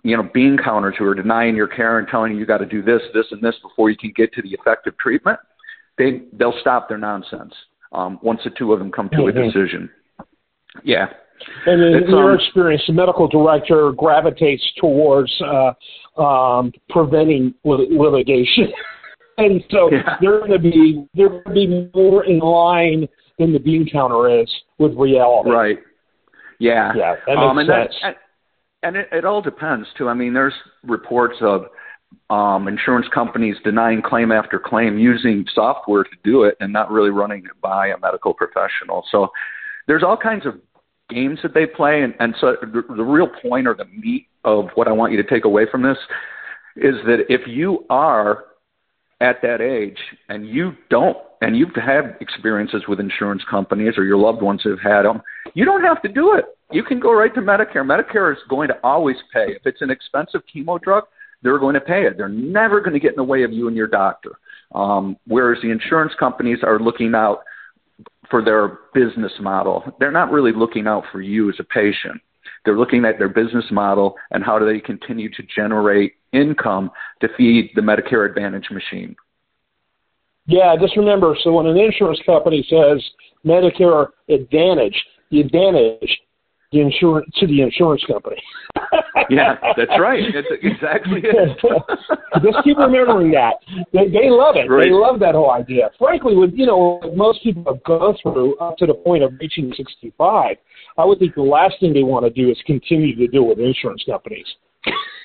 you 0.03 0.15
know, 0.15 0.29
bean 0.33 0.57
counters 0.63 0.95
who 0.97 1.05
are 1.05 1.15
denying 1.15 1.55
your 1.55 1.67
care 1.67 1.99
and 1.99 2.07
telling 2.07 2.33
you 2.33 2.39
you 2.39 2.45
got 2.45 2.59
to 2.59 2.65
do 2.65 2.81
this, 2.81 3.01
this, 3.13 3.25
and 3.31 3.41
this 3.41 3.55
before 3.61 3.89
you 3.89 3.97
can 3.97 4.13
get 4.15 4.33
to 4.33 4.41
the 4.41 4.49
effective 4.49 4.97
treatment, 4.97 5.39
they 5.97 6.23
they'll 6.33 6.57
stop 6.61 6.89
their 6.89 6.97
nonsense 6.97 7.53
um, 7.91 8.19
once 8.21 8.41
the 8.43 8.49
two 8.51 8.73
of 8.73 8.79
them 8.79 8.91
come 8.91 9.09
to 9.09 9.17
mm-hmm. 9.17 9.37
a 9.37 9.45
decision. 9.45 9.89
Yeah. 10.83 11.07
And 11.65 11.81
in, 11.81 12.03
in 12.03 12.09
your 12.09 12.31
um, 12.31 12.39
experience, 12.39 12.83
the 12.87 12.93
medical 12.93 13.27
director 13.27 13.91
gravitates 13.91 14.63
towards 14.79 15.33
uh, 15.41 16.21
um, 16.21 16.71
preventing 16.89 17.53
lit- 17.63 17.91
litigation, 17.91 18.71
and 19.37 19.63
so 19.69 19.91
yeah. 19.91 20.15
they're 20.21 20.39
going 20.39 20.51
to 20.51 20.59
be 20.59 21.05
they're 21.13 21.29
going 21.29 21.43
to 21.43 21.51
be 21.51 21.91
more 21.93 22.25
in 22.25 22.39
line 22.39 23.07
than 23.37 23.51
the 23.51 23.59
bean 23.59 23.87
counter 23.91 24.41
is 24.41 24.49
with 24.77 24.93
reality. 24.95 25.49
Right. 25.49 25.77
Yeah. 26.59 26.93
Yeah. 26.95 27.15
That 27.27 27.35
makes 27.35 27.39
um, 27.39 27.57
and 27.57 27.67
sense. 27.67 27.95
That, 28.01 28.15
and 28.85 28.95
it, 28.95 29.09
it 29.11 29.25
all 29.25 29.41
depends 29.41 29.87
too. 29.97 30.07
I 30.07 30.13
mean, 30.13 30.33
there's 30.33 30.53
reports 30.83 31.35
of 31.41 31.65
um, 32.29 32.67
insurance 32.67 33.07
companies 33.13 33.55
denying 33.63 34.01
claim 34.01 34.31
after 34.31 34.59
claim 34.59 34.99
using 34.99 35.45
software 35.53 36.03
to 36.03 36.09
do 36.23 36.43
it 36.43 36.55
and 36.59 36.71
not 36.71 36.91
really 36.91 37.09
running 37.09 37.39
it 37.45 37.59
by 37.61 37.87
a 37.87 37.97
medical 37.97 38.33
professional. 38.33 39.03
So 39.11 39.29
there's 39.87 40.03
all 40.03 40.15
kinds 40.15 40.45
of 40.45 40.59
games 41.09 41.39
that 41.43 41.53
they 41.53 41.65
play, 41.65 42.03
and, 42.03 42.13
and 42.19 42.35
so 42.39 42.55
the, 42.61 42.83
the 42.95 43.03
real 43.03 43.27
point 43.27 43.67
or 43.67 43.73
the 43.73 43.85
meat 43.85 44.27
of 44.43 44.69
what 44.75 44.87
I 44.87 44.91
want 44.91 45.11
you 45.11 45.21
to 45.21 45.29
take 45.29 45.45
away 45.45 45.65
from 45.69 45.81
this 45.81 45.97
is 46.75 46.95
that 47.05 47.25
if 47.27 47.41
you 47.47 47.85
are 47.89 48.45
at 49.21 49.41
that 49.41 49.61
age 49.61 49.97
and 50.29 50.47
you 50.47 50.73
don't 50.89 51.17
and 51.41 51.57
you've 51.57 51.73
had 51.75 52.17
experiences 52.21 52.83
with 52.87 52.99
insurance 52.99 53.43
companies 53.49 53.93
or 53.97 54.03
your 54.03 54.17
loved 54.17 54.41
ones 54.41 54.61
have 54.63 54.79
had 54.81 55.03
them 55.03 55.21
you 55.53 55.63
don't 55.63 55.83
have 55.83 56.01
to 56.01 56.09
do 56.09 56.35
it 56.35 56.45
you 56.71 56.83
can 56.83 56.99
go 56.99 57.13
right 57.13 57.33
to 57.35 57.41
medicare. 57.41 57.85
Medicare 57.85 58.31
is 58.31 58.39
going 58.49 58.67
to 58.69 58.77
always 58.83 59.17
pay. 59.33 59.51
If 59.51 59.65
it's 59.65 59.81
an 59.81 59.89
expensive 59.91 60.41
chemo 60.53 60.81
drug 60.81 61.03
they're 61.45 61.59
going 61.59 61.75
to 61.75 61.81
pay 61.81 62.05
it. 62.05 62.17
They're 62.17 62.27
never 62.27 62.81
going 62.81 62.93
to 62.93 62.99
get 62.99 63.11
in 63.11 63.17
the 63.17 63.23
way 63.23 63.43
of 63.43 63.53
you 63.53 63.67
and 63.67 63.77
your 63.77 63.87
doctor. 63.87 64.31
Um, 64.73 65.15
whereas 65.27 65.61
the 65.61 65.69
insurance 65.69 66.11
companies 66.19 66.59
are 66.63 66.79
looking 66.79 67.13
out 67.13 67.43
for 68.31 68.43
their 68.43 68.79
business 68.95 69.31
model. 69.39 69.83
They're 69.99 70.11
not 70.11 70.31
really 70.31 70.51
looking 70.51 70.87
out 70.87 71.03
for 71.11 71.21
you 71.21 71.49
as 71.49 71.55
a 71.59 71.63
patient. 71.63 72.19
They're 72.65 72.77
looking 72.77 73.05
at 73.05 73.19
their 73.19 73.29
business 73.29 73.65
model 73.71 74.15
and 74.31 74.43
how 74.43 74.57
do 74.57 74.65
they 74.65 74.79
continue 74.79 75.29
to 75.33 75.43
generate 75.55 76.13
income 76.33 76.89
to 77.21 77.27
feed 77.37 77.69
the 77.75 77.81
Medicare 77.81 78.27
Advantage 78.27 78.71
machine. 78.71 79.15
Yeah, 80.47 80.75
just 80.79 80.97
remember 80.97 81.37
so 81.43 81.53
when 81.53 81.67
an 81.67 81.77
insurance 81.77 82.19
company 82.25 82.65
says 82.67 83.03
Medicare 83.45 84.07
Advantage, 84.29 84.99
the 85.29 85.41
advantage 85.41 86.19
the 86.71 86.81
insurance 86.81 87.27
to 87.37 87.47
the 87.47 87.61
insurance 87.61 88.03
company. 88.05 88.41
yeah, 89.29 89.55
that's 89.77 89.91
right. 89.99 90.23
That's 90.33 90.47
exactly 90.61 91.21
it. 91.23 91.57
Just 92.43 92.63
keep 92.63 92.77
remembering 92.77 93.31
that. 93.31 93.55
They, 93.93 94.07
they 94.09 94.29
love 94.29 94.55
it. 94.55 94.69
Right. 94.69 94.85
They 94.85 94.91
love 94.91 95.19
that 95.19 95.35
whole 95.35 95.51
idea. 95.51 95.89
Frankly, 95.97 96.35
with 96.35 96.51
you 96.53 96.65
know 96.65 96.99
most 97.15 97.43
people 97.43 97.63
have 97.67 97.83
gone 97.83 98.15
through 98.21 98.57
up 98.57 98.77
to 98.77 98.85
the 98.85 98.93
point 98.93 99.23
of 99.23 99.33
reaching 99.39 99.73
65, 99.75 100.57
I 100.97 101.05
would 101.05 101.19
think 101.19 101.35
the 101.35 101.41
last 101.41 101.75
thing 101.79 101.93
they 101.93 102.03
want 102.03 102.25
to 102.25 102.29
do 102.29 102.49
is 102.49 102.57
continue 102.65 103.15
to 103.15 103.27
deal 103.27 103.47
with 103.47 103.59
insurance 103.59 104.03
companies. 104.05 104.47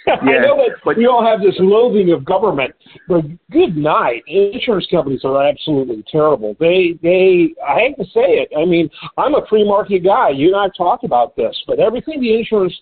I 0.07 0.25
know 0.25 0.57
that 0.57 0.76
but, 0.85 0.97
we 0.97 1.07
all 1.07 1.25
have 1.25 1.40
this 1.40 1.54
loathing 1.59 2.12
of 2.12 2.25
government, 2.25 2.75
but 3.09 3.23
good 3.50 3.76
night. 3.76 4.23
Insurance 4.26 4.87
companies 4.90 5.21
are 5.25 5.47
absolutely 5.47 6.04
terrible. 6.11 6.57
They, 6.59 6.99
they, 7.02 7.54
I 7.66 7.78
hate 7.78 7.97
to 7.99 8.04
say 8.04 8.40
it. 8.40 8.49
I 8.57 8.64
mean, 8.64 8.88
I'm 9.19 9.35
a 9.35 9.47
free 9.49 9.64
market 9.64 10.04
guy. 10.04 10.30
You 10.30 10.49
and 10.49 10.57
I 10.57 10.62
have 10.64 10.75
talked 10.76 11.04
about 11.04 11.37
this, 11.37 11.57
but 11.66 11.78
everything 11.78 12.21
the 12.21 12.37
insurance 12.37 12.75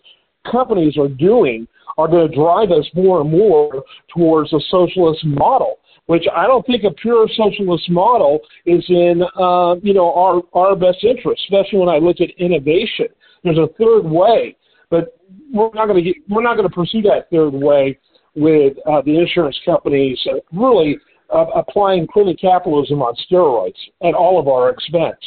companies 0.50 0.96
are 0.96 1.08
doing 1.08 1.66
are 1.96 2.08
going 2.08 2.30
to 2.30 2.34
drive 2.34 2.70
us 2.70 2.86
more 2.94 3.20
and 3.20 3.30
more 3.30 3.82
towards 4.14 4.52
a 4.52 4.60
socialist 4.70 5.24
model 5.24 5.78
which 6.08 6.24
I 6.34 6.46
don't 6.46 6.64
think 6.66 6.84
a 6.84 6.90
pure 6.90 7.28
socialist 7.36 7.90
model 7.90 8.40
is 8.64 8.82
in 8.88 9.22
uh, 9.38 9.74
you 9.82 9.92
know 9.92 10.14
our 10.14 10.42
our 10.54 10.74
best 10.74 11.04
interest, 11.04 11.42
especially 11.44 11.78
when 11.78 11.90
I 11.90 11.98
look 11.98 12.16
at 12.22 12.30
innovation. 12.38 13.08
There's 13.44 13.58
a 13.58 13.68
third 13.78 14.04
way, 14.04 14.56
but 14.90 15.18
we're 15.52 15.70
not 15.74 15.86
going 15.86 16.02
to 16.02 16.14
we're 16.28 16.42
not 16.42 16.56
going 16.56 16.68
to 16.68 16.74
pursue 16.74 17.02
that 17.02 17.28
third 17.30 17.50
way 17.52 17.98
with 18.34 18.74
uh, 18.86 19.02
the 19.02 19.18
insurance 19.18 19.58
companies 19.64 20.18
uh, 20.30 20.36
really 20.52 20.98
uh, 21.34 21.46
applying 21.54 22.06
clinic 22.06 22.38
capitalism 22.40 23.02
on 23.02 23.14
steroids 23.30 23.76
at 24.02 24.14
all 24.14 24.38
of 24.38 24.48
our 24.48 24.70
expense. 24.70 25.18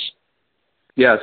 Yes, 0.96 1.20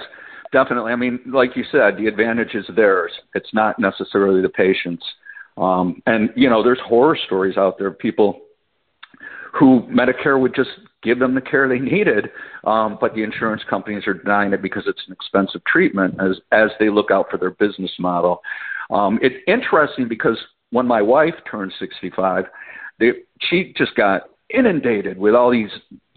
definitely. 0.53 0.93
I 0.93 0.97
mean, 0.97 1.21
like 1.27 1.57
you 1.57 1.65
said, 1.71 1.97
the 1.97 2.07
advantage 2.07 2.55
is 2.55 2.65
theirs. 2.77 3.13
It's 3.35 3.53
not 3.53 3.79
necessarily 3.79 4.43
the 4.43 4.49
patient's. 4.49 5.05
Um, 5.57 6.03
and 6.07 6.31
you 6.37 6.49
know, 6.49 6.63
there's 6.63 6.81
horror 6.87 7.19
stories 7.27 7.57
out 7.57 7.79
there. 7.79 7.91
People 7.91 8.41
who 9.59 9.83
Medicare 9.91 10.41
would 10.41 10.55
just 10.55 10.71
give 11.03 11.19
them 11.19 11.35
the 11.35 11.41
care 11.41 11.69
they 11.69 11.79
needed, 11.79 12.31
um, 12.65 12.99
but 13.01 13.15
the 13.15 13.23
insurance 13.23 13.63
companies 13.69 14.07
are 14.07 14.15
denying 14.15 14.53
it 14.53 14.63
because 14.63 14.85
it's 14.87 15.03
an 15.07 15.13
expensive 15.13 15.63
treatment 15.65 16.15
as 16.21 16.41
as 16.53 16.71
they 16.79 16.91
look 16.91 17.11
out 17.11 17.31
for 17.31 17.37
their 17.37 17.53
business 17.53 17.93
model. 17.99 18.41
Um, 18.91 19.19
it's 19.23 19.37
interesting 19.47 20.09
because 20.09 20.39
when 20.71 20.87
my 20.87 21.03
wife 21.03 21.35
turned 21.51 21.73
65, 21.79 22.45
they, 22.99 23.13
she 23.49 23.73
just 23.77 23.95
got 23.95 24.23
inundated 24.51 25.19
with 25.19 25.35
all 25.35 25.51
these 25.51 25.71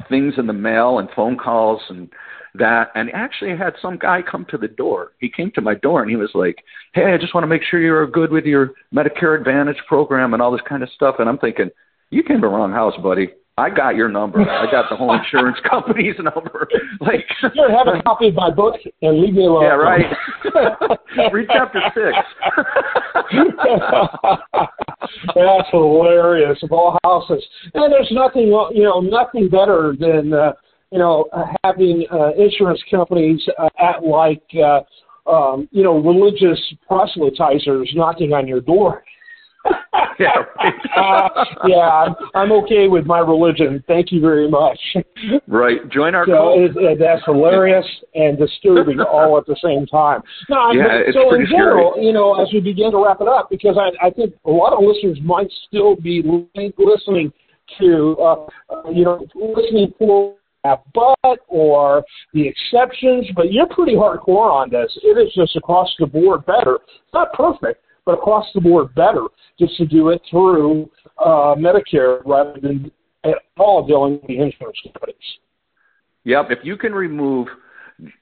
things 0.09 0.35
in 0.37 0.47
the 0.47 0.53
mail 0.53 0.99
and 0.99 1.09
phone 1.15 1.37
calls 1.37 1.81
and 1.89 2.09
that 2.53 2.89
and 2.95 3.09
actually 3.13 3.55
had 3.55 3.73
some 3.81 3.97
guy 3.97 4.21
come 4.21 4.45
to 4.49 4.57
the 4.57 4.67
door. 4.67 5.11
He 5.19 5.29
came 5.29 5.51
to 5.51 5.61
my 5.61 5.75
door 5.75 6.01
and 6.01 6.09
he 6.09 6.17
was 6.17 6.31
like, 6.33 6.57
Hey, 6.93 7.13
I 7.13 7.17
just 7.17 7.33
want 7.33 7.43
to 7.43 7.47
make 7.47 7.63
sure 7.63 7.79
you're 7.79 8.07
good 8.07 8.31
with 8.31 8.45
your 8.45 8.71
Medicare 8.93 9.37
Advantage 9.37 9.81
program 9.87 10.33
and 10.33 10.41
all 10.41 10.51
this 10.51 10.61
kind 10.67 10.83
of 10.83 10.89
stuff 10.89 11.15
and 11.19 11.29
I'm 11.29 11.37
thinking, 11.37 11.69
you 12.09 12.23
came 12.23 12.37
to 12.37 12.41
the 12.41 12.47
wrong 12.47 12.71
house, 12.71 12.93
buddy. 13.01 13.29
I 13.57 13.69
got 13.69 13.95
your 13.95 14.07
number. 14.09 14.41
I 14.41 14.69
got 14.71 14.89
the 14.89 14.95
whole 14.95 15.13
insurance 15.13 15.57
company's 15.69 16.15
number. 16.17 16.67
Like, 16.99 17.25
here, 17.53 17.69
have 17.71 17.87
a 17.87 18.01
copy 18.03 18.27
of 18.27 18.35
my 18.35 18.51
book 18.51 18.75
and 19.01 19.19
leave 19.19 19.33
me 19.33 19.45
alone. 19.45 19.63
Yeah, 19.63 19.69
right. 19.69 20.05
Read 21.33 21.47
chapter 21.51 21.81
six. 21.95 22.17
That's 25.35 25.69
hilarious. 25.71 26.59
Of 26.61 26.71
all 26.71 26.99
houses, 27.03 27.43
and 27.73 27.91
there's 27.91 28.09
nothing, 28.11 28.47
you 28.73 28.83
know, 28.83 28.99
nothing 28.99 29.49
better 29.49 29.95
than, 29.99 30.31
uh, 30.31 30.53
you 30.91 30.99
know, 30.99 31.25
having 31.63 32.05
uh, 32.11 32.33
insurance 32.37 32.81
companies 32.91 33.41
uh, 33.57 33.69
at 33.79 34.03
like, 34.03 34.43
uh, 34.55 34.81
um, 35.29 35.67
you 35.71 35.83
know, 35.83 35.97
religious 35.97 36.59
proselytizers 36.89 37.87
knocking 37.95 38.33
on 38.33 38.47
your 38.47 38.61
door 38.61 39.03
yeah, 40.19 40.29
uh, 40.97 41.45
yeah, 41.67 42.07
I'm, 42.33 42.51
okay 42.51 42.87
with 42.87 43.05
my 43.05 43.19
religion. 43.19 43.83
Thank 43.87 44.11
you 44.11 44.19
very 44.19 44.49
much. 44.49 44.79
Right, 45.47 45.87
join 45.89 46.15
our 46.15 46.25
so 46.25 46.31
cult. 46.31 46.59
It, 46.59 46.71
it, 46.77 46.99
that's 46.99 47.23
hilarious 47.25 47.85
and 48.15 48.37
disturbing 48.37 48.99
all 49.11 49.37
at 49.37 49.45
the 49.45 49.55
same 49.63 49.85
time. 49.85 50.21
No, 50.49 50.71
yeah, 50.71 51.01
it's 51.05 51.15
so 51.15 51.29
pretty 51.29 51.45
in 51.45 51.51
general, 51.51 51.91
scary. 51.91 52.07
you 52.07 52.13
know, 52.13 52.41
as 52.41 52.49
we 52.53 52.59
begin 52.59 52.91
to 52.91 53.03
wrap 53.03 53.21
it 53.21 53.27
up, 53.27 53.49
because 53.49 53.77
I, 53.77 54.07
I 54.07 54.09
think 54.09 54.33
a 54.45 54.51
lot 54.51 54.73
of 54.73 54.83
listeners 54.83 55.19
might 55.23 55.51
still 55.67 55.95
be 55.95 56.23
listening 56.77 57.31
to, 57.79 58.17
uh, 58.19 58.45
you 58.91 59.05
know, 59.05 59.25
listening 59.35 59.93
for 59.97 60.35
but 60.93 61.39
or 61.47 62.03
the 62.33 62.47
exceptions, 62.47 63.27
but 63.35 63.51
you're 63.51 63.67
pretty 63.67 63.95
hardcore 63.95 64.51
on 64.51 64.69
this. 64.69 64.91
It 65.03 65.17
is 65.17 65.33
just 65.33 65.55
across 65.55 65.93
the 65.99 66.05
board 66.05 66.45
better. 66.45 66.75
It's 66.75 67.13
not 67.13 67.33
perfect, 67.33 67.83
but 68.05 68.13
across 68.13 68.45
the 68.53 68.61
board 68.61 68.93
better 68.95 69.25
just 69.59 69.75
to 69.77 69.85
do 69.85 70.09
it 70.09 70.21
through 70.29 70.89
uh, 71.23 71.55
Medicare 71.55 72.21
rather 72.25 72.59
than 72.59 72.91
at 73.23 73.35
all 73.57 73.85
dealing 73.85 74.13
with 74.13 74.27
the 74.27 74.39
insurance 74.39 74.77
companies. 74.83 75.15
Yep. 76.23 76.47
If 76.49 76.59
you 76.63 76.77
can 76.77 76.93
remove 76.93 77.47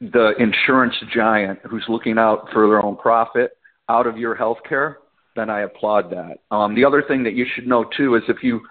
the 0.01 0.33
insurance 0.39 0.95
giant 1.13 1.59
who's 1.69 1.85
looking 1.87 2.17
out 2.17 2.47
for 2.51 2.67
their 2.67 2.83
own 2.83 2.97
profit 2.97 3.51
out 3.87 4.07
of 4.07 4.17
your 4.17 4.35
health 4.35 4.57
care, 4.67 4.99
then 5.35 5.49
I 5.49 5.61
applaud 5.61 6.11
that. 6.11 6.39
Um, 6.51 6.75
the 6.75 6.83
other 6.83 7.03
thing 7.07 7.23
that 7.23 7.33
you 7.33 7.45
should 7.55 7.67
know 7.67 7.85
too 7.95 8.15
is 8.15 8.23
if 8.27 8.43
you 8.43 8.61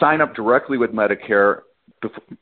sign 0.00 0.20
up 0.20 0.34
directly 0.34 0.78
with 0.78 0.90
Medicare 0.90 1.60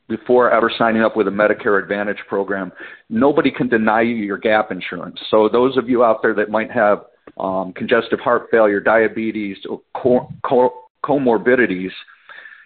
before 0.07 0.51
ever 0.51 0.71
signing 0.77 1.01
up 1.01 1.17
with 1.17 1.27
a 1.27 1.31
Medicare 1.31 1.81
Advantage 1.81 2.19
program, 2.27 2.71
nobody 3.09 3.49
can 3.51 3.67
deny 3.67 4.01
you 4.01 4.15
your 4.15 4.37
gap 4.37 4.71
insurance. 4.71 5.19
So 5.29 5.49
those 5.49 5.77
of 5.77 5.89
you 5.89 6.03
out 6.03 6.21
there 6.21 6.33
that 6.35 6.49
might 6.49 6.71
have 6.71 7.05
um, 7.39 7.73
congestive 7.73 8.19
heart 8.19 8.47
failure, 8.51 8.79
diabetes, 8.79 9.57
or 9.69 9.81
co- 9.95 10.29
co- 10.43 10.73
comorbidities, 11.03 11.91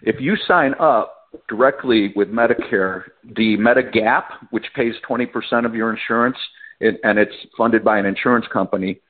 if 0.02 0.20
you 0.20 0.36
sign 0.48 0.74
up 0.80 1.28
directly 1.48 2.12
with 2.16 2.28
Medicare, 2.28 3.04
the 3.36 3.56
Medigap, 3.56 4.24
which 4.50 4.66
pays 4.74 4.94
20% 5.08 5.64
of 5.64 5.74
your 5.74 5.90
insurance, 5.90 6.36
it, 6.80 7.00
and 7.04 7.18
it's 7.18 7.34
funded 7.56 7.84
by 7.84 7.98
an 7.98 8.06
insurance 8.06 8.46
company, 8.52 9.00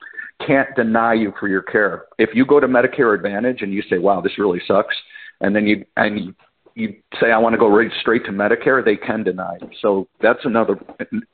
can't 0.45 0.73
deny 0.75 1.13
you 1.13 1.33
for 1.39 1.47
your 1.47 1.61
care. 1.61 2.05
If 2.17 2.29
you 2.33 2.45
go 2.45 2.59
to 2.59 2.67
Medicare 2.67 3.15
Advantage 3.15 3.61
and 3.61 3.73
you 3.73 3.81
say, 3.89 3.97
"Wow, 3.97 4.21
this 4.21 4.37
really 4.37 4.61
sucks," 4.67 4.95
and 5.41 5.55
then 5.55 5.65
you 5.65 5.85
and 5.97 6.19
you, 6.19 6.35
you 6.75 6.95
say, 7.19 7.31
"I 7.31 7.37
want 7.37 7.53
to 7.53 7.59
go 7.59 7.67
right 7.67 7.91
straight 8.01 8.25
to 8.25 8.31
Medicare," 8.31 8.83
they 8.83 8.97
can 8.97 9.23
deny. 9.23 9.57
So 9.81 10.07
that's 10.21 10.43
another 10.43 10.79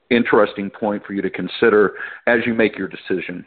interesting 0.10 0.70
point 0.70 1.06
for 1.06 1.14
you 1.14 1.22
to 1.22 1.30
consider 1.30 1.94
as 2.28 2.46
you 2.46 2.54
make 2.54 2.78
your 2.78 2.88
decision. 2.88 3.46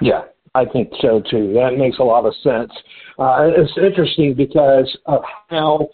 Yeah, 0.00 0.22
I 0.54 0.64
think 0.64 0.90
so 1.00 1.22
too. 1.30 1.52
That 1.54 1.76
makes 1.78 1.98
a 1.98 2.02
lot 2.02 2.26
of 2.26 2.34
sense. 2.42 2.72
Uh, 3.18 3.50
it's 3.56 3.72
interesting 3.76 4.34
because 4.34 4.96
of 5.06 5.22
how 5.48 5.88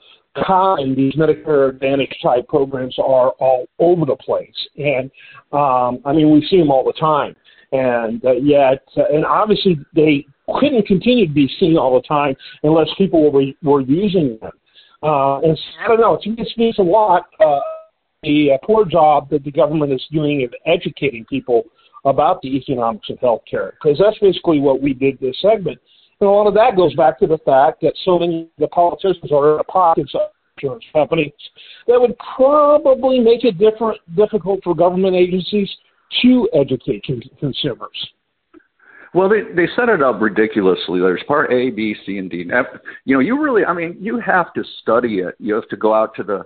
time 0.46 0.94
these 0.94 1.14
Medicare 1.14 1.70
Advantage 1.70 2.14
type 2.22 2.46
programs 2.48 2.96
are 2.98 3.30
all 3.40 3.66
over 3.78 4.06
the 4.06 4.16
place, 4.16 4.54
and 4.76 5.10
um, 5.52 6.00
I 6.04 6.12
mean 6.12 6.30
we 6.30 6.46
see 6.48 6.58
them 6.58 6.70
all 6.70 6.84
the 6.84 6.98
time, 6.98 7.34
and 7.72 8.24
uh, 8.24 8.32
yet, 8.32 8.82
uh, 8.96 9.04
and 9.12 9.24
obviously 9.24 9.78
they 9.94 10.26
couldn't 10.58 10.86
continue 10.86 11.26
to 11.26 11.32
be 11.32 11.50
seen 11.58 11.76
all 11.76 11.94
the 11.94 12.06
time 12.06 12.34
unless 12.62 12.88
people 12.96 13.30
were 13.30 13.44
were 13.62 13.80
using 13.80 14.38
them. 14.40 14.52
Uh, 15.02 15.40
and 15.40 15.58
I 15.82 15.88
don't 15.88 16.00
know, 16.00 16.18
it 16.22 16.48
speaks 16.48 16.78
a 16.78 16.82
lot. 16.82 17.26
Uh, 17.44 17.60
the 18.22 18.52
uh, 18.52 18.66
poor 18.66 18.84
job 18.84 19.30
that 19.30 19.44
the 19.44 19.50
government 19.50 19.92
is 19.92 20.06
doing 20.12 20.44
of 20.44 20.52
educating 20.66 21.24
people 21.24 21.64
about 22.04 22.40
the 22.42 22.56
economics 22.56 23.10
of 23.10 23.18
healthcare, 23.18 23.72
because 23.72 23.98
that's 23.98 24.18
basically 24.18 24.60
what 24.60 24.80
we 24.80 24.94
did 24.94 25.18
this 25.20 25.36
segment. 25.40 25.78
And 26.20 26.28
a 26.28 26.32
lot 26.32 26.46
of 26.46 26.54
that 26.54 26.76
goes 26.76 26.94
back 26.94 27.18
to 27.20 27.26
the 27.26 27.38
fact 27.38 27.80
that 27.82 27.94
so 28.04 28.18
many 28.18 28.42
of 28.42 28.48
the 28.58 28.68
politicians 28.68 29.32
are 29.32 29.52
in 29.52 29.58
the 29.58 29.64
pockets 29.64 30.14
of 30.14 30.30
insurance 30.56 30.84
companies 30.92 31.32
that 31.86 32.00
would 32.00 32.16
probably 32.36 33.20
make 33.20 33.44
it 33.44 33.58
different, 33.58 33.98
difficult 34.16 34.60
for 34.62 34.74
government 34.74 35.16
agencies 35.16 35.68
to 36.22 36.48
educate 36.52 37.04
con- 37.06 37.22
consumers. 37.38 38.08
Well, 39.12 39.28
they 39.28 39.42
they 39.54 39.66
set 39.74 39.88
it 39.88 40.02
up 40.02 40.20
ridiculously. 40.20 41.00
There's 41.00 41.22
part 41.26 41.52
A, 41.52 41.70
B, 41.70 41.96
C, 42.06 42.18
and 42.18 42.30
D. 42.30 42.48
You 43.04 43.16
know, 43.16 43.20
you 43.20 43.42
really, 43.42 43.64
I 43.64 43.72
mean, 43.72 43.96
you 43.98 44.20
have 44.20 44.52
to 44.54 44.62
study 44.82 45.18
it. 45.18 45.34
You 45.38 45.54
have 45.54 45.68
to 45.70 45.76
go 45.76 45.92
out 45.92 46.14
to 46.16 46.22
the 46.22 46.44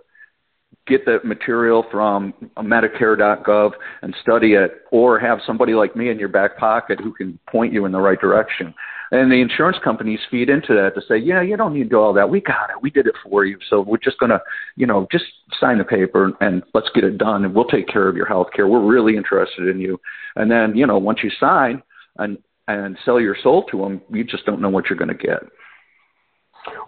get 0.86 1.04
the 1.04 1.18
material 1.24 1.84
from 1.90 2.34
Medicare.gov 2.58 3.72
and 4.02 4.14
study 4.22 4.54
it, 4.54 4.82
or 4.90 5.18
have 5.18 5.38
somebody 5.46 5.74
like 5.74 5.96
me 5.96 6.10
in 6.10 6.18
your 6.18 6.28
back 6.28 6.56
pocket 6.58 7.00
who 7.00 7.12
can 7.12 7.38
point 7.48 7.72
you 7.72 7.84
in 7.84 7.92
the 7.92 8.00
right 8.00 8.20
direction. 8.20 8.74
And 9.10 9.30
the 9.30 9.40
insurance 9.40 9.76
companies 9.84 10.18
feed 10.30 10.48
into 10.48 10.74
that 10.74 10.94
to 10.94 11.02
say, 11.06 11.18
yeah, 11.18 11.40
you 11.40 11.56
don't 11.56 11.74
need 11.74 11.84
to 11.84 11.88
do 11.88 12.00
all 12.00 12.12
that. 12.14 12.28
We 12.28 12.40
got 12.40 12.70
it. 12.70 12.82
We 12.82 12.90
did 12.90 13.06
it 13.06 13.14
for 13.28 13.44
you. 13.44 13.58
So 13.70 13.80
we're 13.80 13.98
just 13.98 14.18
going 14.18 14.30
to, 14.30 14.40
you 14.76 14.86
know, 14.86 15.06
just 15.12 15.24
sign 15.60 15.78
the 15.78 15.84
paper 15.84 16.32
and 16.40 16.62
let's 16.72 16.88
get 16.94 17.04
it 17.04 17.18
done 17.18 17.44
and 17.44 17.54
we'll 17.54 17.66
take 17.66 17.86
care 17.86 18.08
of 18.08 18.16
your 18.16 18.26
health 18.26 18.48
care. 18.54 18.66
We're 18.66 18.84
really 18.84 19.16
interested 19.16 19.68
in 19.68 19.78
you. 19.78 20.00
And 20.36 20.50
then, 20.50 20.74
you 20.74 20.86
know, 20.86 20.98
once 20.98 21.20
you 21.22 21.30
sign 21.38 21.82
and, 22.18 22.38
and 22.66 22.96
sell 23.04 23.20
your 23.20 23.36
soul 23.40 23.64
to 23.70 23.78
them, 23.78 24.00
you 24.10 24.24
just 24.24 24.46
don't 24.46 24.60
know 24.60 24.70
what 24.70 24.86
you're 24.90 24.98
going 24.98 25.08
to 25.08 25.14
get. 25.14 25.42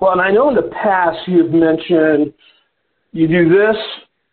Well, 0.00 0.12
and 0.12 0.20
I 0.20 0.30
know 0.30 0.48
in 0.48 0.54
the 0.54 0.70
past 0.82 1.18
you've 1.28 1.52
mentioned 1.52 2.32
you 3.16 3.26
do 3.26 3.48
this 3.48 3.76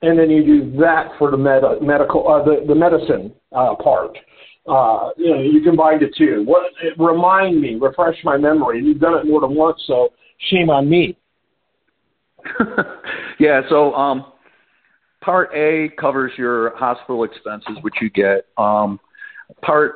and 0.01 0.19
then 0.19 0.29
you 0.29 0.43
do 0.43 0.77
that 0.79 1.11
for 1.17 1.31
the 1.31 1.37
med- 1.37 1.63
medical, 1.81 2.27
uh, 2.27 2.43
the, 2.43 2.65
the 2.67 2.75
medicine 2.75 3.33
uh, 3.55 3.73
part. 3.75 4.17
Uh, 4.67 5.09
you 5.17 5.29
know, 5.29 5.41
you 5.41 5.61
combine 5.63 5.99
the 5.99 6.11
two. 6.17 6.43
What 6.45 6.71
remind 6.97 7.59
me, 7.59 7.75
refresh 7.75 8.15
my 8.23 8.37
memory. 8.37 8.83
You've 8.83 8.99
done 8.99 9.15
it 9.17 9.25
more 9.25 9.41
than 9.41 9.55
once, 9.55 9.81
so 9.87 10.09
shame 10.49 10.69
on 10.69 10.89
me. 10.89 11.17
yeah. 13.39 13.61
So, 13.69 13.93
um, 13.93 14.25
part 15.21 15.49
A 15.53 15.89
covers 15.99 16.31
your 16.37 16.75
hospital 16.77 17.23
expenses, 17.23 17.77
which 17.81 17.95
you 18.01 18.09
get. 18.09 18.45
Um, 18.57 18.99
part 19.61 19.95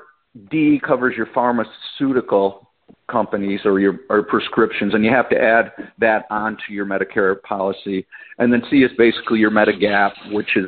D 0.50 0.82
covers 0.86 1.16
your 1.16 1.28
pharmaceutical 1.34 2.67
companies 3.08 3.62
or 3.66 3.80
your 3.80 4.00
or 4.10 4.24
prescriptions, 4.24 4.94
and 4.94 5.04
you 5.04 5.12
have 5.12 5.30
to 5.30 5.42
add 5.42 5.72
that 6.00 6.26
onto 6.30 6.72
your 6.72 6.86
Medicare 6.86 7.42
policy. 7.44 8.06
And 8.38 8.52
then 8.52 8.62
C 8.70 8.78
is 8.84 8.92
basically 8.98 9.40
your 9.40 9.52
Medigap, 9.52 10.12
which 10.32 10.56
is 10.56 10.68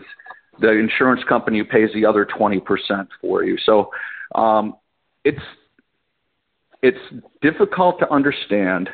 the 0.60 0.72
insurance 0.72 1.22
company 1.28 1.60
who 1.60 1.66
pays 1.66 1.90
the 1.94 2.06
other 2.06 2.26
20% 2.26 3.08
for 3.22 3.44
you. 3.44 3.58
So 3.66 3.92
um, 4.36 4.76
it's 5.24 5.42
it's 6.82 6.98
difficult 7.42 8.00
to 8.00 8.12
understand, 8.12 8.90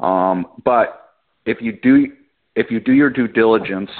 um, 0.00 0.46
but 0.64 1.12
if 1.44 1.58
you 1.60 1.72
do 1.82 2.08
if 2.54 2.70
you 2.70 2.80
do 2.80 2.92
your 2.92 3.10
due 3.10 3.28
diligence, 3.28 3.90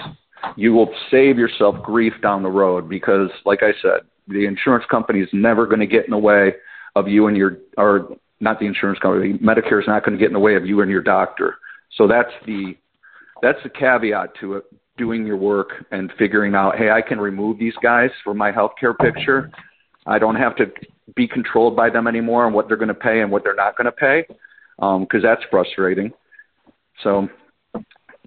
you 0.57 0.73
will 0.73 0.93
save 1.11 1.38
yourself 1.38 1.83
grief 1.83 2.15
down 2.23 2.43
the 2.43 2.50
road 2.50 2.88
because, 2.88 3.29
like 3.45 3.62
I 3.62 3.73
said, 3.83 4.00
the 4.29 4.47
insurance 4.47 4.85
company 4.91 5.21
is 5.21 5.29
never 5.33 5.67
going 5.67 5.81
to 5.81 5.87
get 5.87 6.07
in 6.07 6.11
the 6.11 6.19
way 6.19 6.55
of 6.95 7.09
you 7.09 7.26
and 7.26 7.37
your 7.37 7.59
or 7.76 8.17
not 8.40 8.59
the 8.59 8.66
insurance 8.66 8.99
company. 8.99 9.35
Medicare 9.35 9.81
is 9.81 9.87
not 9.87 10.05
going 10.05 10.16
to 10.16 10.19
get 10.19 10.28
in 10.28 10.35
the 10.35 10.40
way 10.40 10.55
of 10.57 10.66
you 10.66 10.81
and 10.83 10.90
your 10.90 11.02
doctor. 11.02 11.57
So 11.97 12.07
that's 12.07 12.33
the 12.47 12.76
that's 13.43 13.58
the 13.63 13.71
caveat 13.71 14.30
to 14.41 14.54
it 14.54 14.65
doing 14.97 15.26
your 15.26 15.37
work 15.37 15.84
and 15.91 16.11
figuring 16.19 16.54
out, 16.54 16.76
hey, 16.76 16.91
I 16.91 17.02
can 17.02 17.21
remove 17.21 17.58
these 17.58 17.75
guys 17.82 18.11
from 18.25 18.39
my 18.39 18.50
healthcare 18.50 18.97
picture. 18.99 19.50
I 20.06 20.19
don't 20.19 20.37
have 20.37 20.56
to 20.56 20.67
be 21.15 21.28
controlled 21.28 21.76
by 21.76 21.91
them 21.91 22.06
anymore 22.06 22.47
and 22.47 22.54
what 22.54 22.69
they're 22.69 22.76
going 22.76 22.89
to 22.89 22.95
pay 22.95 23.21
and 23.21 23.30
what 23.30 23.45
they're 23.45 23.54
not 23.54 23.76
going 23.76 23.87
to 23.87 23.93
pay, 23.93 24.25
because 24.78 24.97
um, 24.97 25.23
that's 25.23 25.43
frustrating. 25.50 26.13
So, 27.02 27.28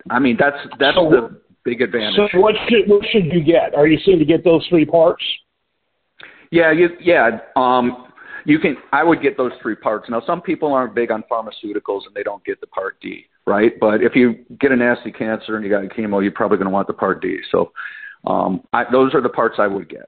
I 0.09 0.19
mean, 0.19 0.37
that's 0.39 0.57
that's 0.79 0.95
so, 0.95 1.09
the 1.09 1.41
big 1.65 1.81
advantage. 1.81 2.15
So, 2.31 2.39
what 2.39 2.55
should 2.67 2.87
what 2.87 3.03
should 3.11 3.25
you 3.25 3.43
get? 3.43 3.73
Are 3.75 3.87
you 3.87 3.99
seeing 4.05 4.19
to 4.19 4.25
get 4.25 4.43
those 4.43 4.65
three 4.69 4.85
parts? 4.85 5.23
Yeah, 6.51 6.71
you, 6.71 6.89
yeah. 6.99 7.39
Um, 7.55 8.08
you 8.49 8.59
can. 8.59 8.75
I 8.91 9.03
would 9.03 9.21
get 9.21 9.37
those 9.37 9.51
three 9.61 9.75
parts. 9.75 10.09
Now, 10.09 10.21
some 10.25 10.41
people 10.41 10.73
aren't 10.73 10.95
big 10.95 11.11
on 11.11 11.23
pharmaceuticals 11.31 12.05
and 12.05 12.15
they 12.15 12.23
don't 12.23 12.43
get 12.43 12.59
the 12.59 12.67
Part 12.67 12.99
D 13.01 13.25
right? 13.49 13.73
But 13.79 14.03
if 14.03 14.15
you 14.15 14.45
get 14.61 14.71
a 14.71 14.75
nasty 14.75 15.11
cancer 15.11 15.55
and 15.55 15.65
you 15.65 15.71
got 15.71 15.83
a 15.83 15.87
chemo, 15.87 16.21
you're 16.21 16.31
probably 16.31 16.57
going 16.57 16.67
to 16.67 16.71
want 16.71 16.85
the 16.87 16.93
Part 16.93 17.19
D. 17.21 17.39
So 17.51 17.71
um, 18.27 18.61
I, 18.71 18.83
those 18.91 19.15
are 19.15 19.21
the 19.21 19.29
parts 19.29 19.55
I 19.57 19.65
would 19.67 19.89
get. 19.89 20.07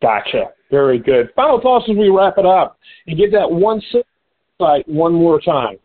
Gotcha. 0.00 0.50
Very 0.70 1.00
good. 1.00 1.30
Final 1.34 1.60
thoughts 1.60 1.86
as 1.90 1.96
we 1.96 2.08
wrap 2.08 2.38
it 2.38 2.46
up 2.46 2.78
and 3.06 3.18
give 3.18 3.32
that 3.32 3.50
one 3.50 3.82
site 4.60 4.88
one 4.88 5.12
more 5.12 5.40
time. 5.40 5.78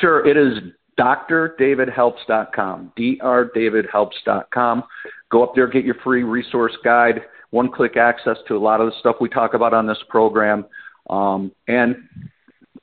Sure. 0.00 0.26
It 0.26 0.38
is 0.38 0.58
drdavidhelps.com. 0.98 2.92
drdavidhelps.com. 2.98 4.84
Go 5.30 5.42
up 5.42 5.54
there, 5.54 5.66
get 5.68 5.84
your 5.84 5.96
free 6.02 6.22
resource 6.22 6.72
guide, 6.82 7.20
one 7.50 7.70
click 7.70 7.96
access 7.96 8.36
to 8.48 8.56
a 8.56 8.58
lot 8.58 8.80
of 8.80 8.86
the 8.86 8.98
stuff 9.00 9.16
we 9.20 9.28
talk 9.28 9.54
about 9.54 9.72
on 9.72 9.86
this 9.86 9.98
program. 10.08 10.64
Um, 11.10 11.52
and 11.66 11.96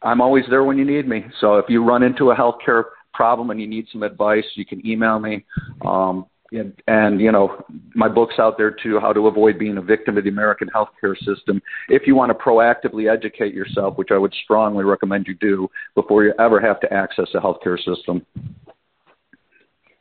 I'm 0.01 0.21
always 0.21 0.45
there 0.49 0.63
when 0.63 0.77
you 0.77 0.85
need 0.85 1.07
me. 1.07 1.25
So 1.39 1.57
if 1.57 1.65
you 1.69 1.83
run 1.83 2.03
into 2.03 2.31
a 2.31 2.35
healthcare 2.35 2.85
problem 3.13 3.49
and 3.49 3.61
you 3.61 3.67
need 3.67 3.87
some 3.91 4.03
advice, 4.03 4.45
you 4.55 4.65
can 4.65 4.85
email 4.85 5.19
me. 5.19 5.45
Um, 5.85 6.25
and, 6.51 6.73
and 6.87 7.19
you 7.19 7.31
know, 7.31 7.63
my 7.95 8.07
book's 8.07 8.35
out 8.39 8.57
there 8.57 8.71
too, 8.71 8.99
How 8.99 9.13
to 9.13 9.27
Avoid 9.27 9.57
Being 9.57 9.77
a 9.77 9.81
Victim 9.81 10.17
of 10.17 10.23
the 10.23 10.29
American 10.29 10.69
Healthcare 10.69 11.17
System. 11.17 11.61
If 11.89 12.07
you 12.07 12.15
want 12.15 12.29
to 12.29 12.35
proactively 12.35 13.11
educate 13.11 13.53
yourself, 13.53 13.97
which 13.97 14.09
I 14.11 14.17
would 14.17 14.33
strongly 14.43 14.83
recommend 14.83 15.27
you 15.27 15.35
do 15.35 15.69
before 15.95 16.23
you 16.23 16.33
ever 16.39 16.59
have 16.59 16.79
to 16.81 16.93
access 16.93 17.27
a 17.33 17.39
healthcare 17.39 17.77
system. 17.77 18.25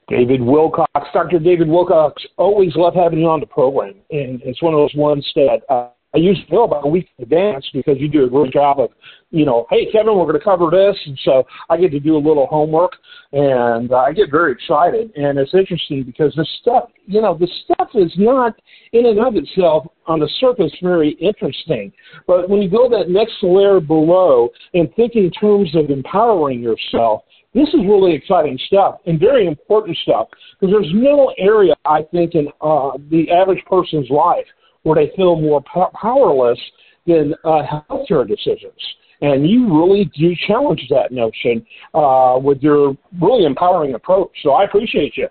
David 0.09 0.40
Wilcox, 0.40 1.09
Dr. 1.12 1.38
David 1.38 1.69
Wilcox, 1.69 2.23
always 2.37 2.75
love 2.77 2.95
having 2.95 3.21
you 3.21 3.29
on 3.29 3.40
the 3.40 3.47
program, 3.47 3.95
and 4.11 4.43
it's 4.43 4.62
one 4.62 4.75
of 4.75 4.79
those 4.79 4.95
ones 4.95 5.27
that 5.35 5.61
uh, 5.71 5.88
I 6.14 6.19
usually 6.19 6.47
know 6.51 6.62
about 6.62 6.85
a 6.85 6.88
week 6.88 7.09
in 7.19 7.25
advance 7.25 7.69
because 7.73 7.97
you 7.99 8.07
do 8.07 8.25
a 8.25 8.31
great 8.31 8.53
job 8.53 8.79
of, 8.79 8.90
you 9.31 9.45
know, 9.45 9.67
hey 9.69 9.90
Kevin, 9.90 10.14
we're 10.17 10.27
going 10.27 10.38
to 10.38 10.45
cover 10.45 10.71
this, 10.71 10.97
and 11.07 11.19
so 11.25 11.45
I 11.69 11.77
get 11.77 11.90
to 11.90 11.99
do 11.99 12.17
a 12.17 12.19
little 12.19 12.47
homework, 12.47 12.93
and 13.33 13.90
uh, 13.90 13.97
I 13.97 14.12
get 14.12 14.31
very 14.31 14.53
excited. 14.53 15.11
And 15.17 15.38
it's 15.38 15.55
interesting 15.55 16.05
because 16.05 16.33
this 16.37 16.49
stuff, 16.61 16.90
you 17.07 17.21
know, 17.21 17.37
the 17.37 17.49
stuff 17.64 17.88
is 17.95 18.12
not 18.17 18.55
in 18.93 19.07
and 19.07 19.19
of 19.19 19.35
itself 19.35 19.87
on 20.07 20.21
the 20.21 20.31
surface 20.38 20.73
very 20.81 21.12
interesting, 21.21 21.93
but 22.29 22.49
when 22.49 22.62
you 22.62 22.71
go 22.71 22.88
that 22.88 23.09
next 23.09 23.35
layer 23.43 23.81
below 23.81 24.51
and 24.73 24.95
think 24.95 25.17
in 25.17 25.33
terms 25.33 25.75
of 25.75 25.90
empowering 25.90 26.61
yourself, 26.61 27.23
this 27.55 27.69
is 27.69 27.81
really 27.87 28.14
exciting 28.14 28.59
stuff 28.67 28.99
and 29.07 29.19
very 29.19 29.47
important 29.47 29.97
stuff 29.99 30.29
because 30.59 30.73
there's 30.73 30.93
no 30.93 31.33
area 31.38 31.75
I 31.85 32.03
think 32.11 32.35
in 32.35 32.49
uh, 32.61 32.93
the 33.11 33.31
average 33.31 33.64
person's 33.67 34.11
life 34.11 34.47
where 34.83 34.97
they 34.97 35.14
feel 35.17 35.40
more 35.40 35.62
po- 35.62 35.90
powerless 36.01 36.59
than 37.07 37.35
uh, 37.45 37.62
healthcare 37.90 38.27
decisions. 38.27 38.79
And 39.21 39.49
you 39.49 39.81
really 39.81 40.11
do 40.19 40.35
challenge 40.47 40.85
that 40.90 41.12
notion 41.12 41.64
uh, 41.95 42.38
with 42.43 42.62
your 42.62 42.97
really 43.21 43.45
empowering 43.45 43.95
approach. 43.95 44.31
So 44.43 44.51
I 44.51 44.64
appreciate 44.64 45.17
you. 45.17 45.29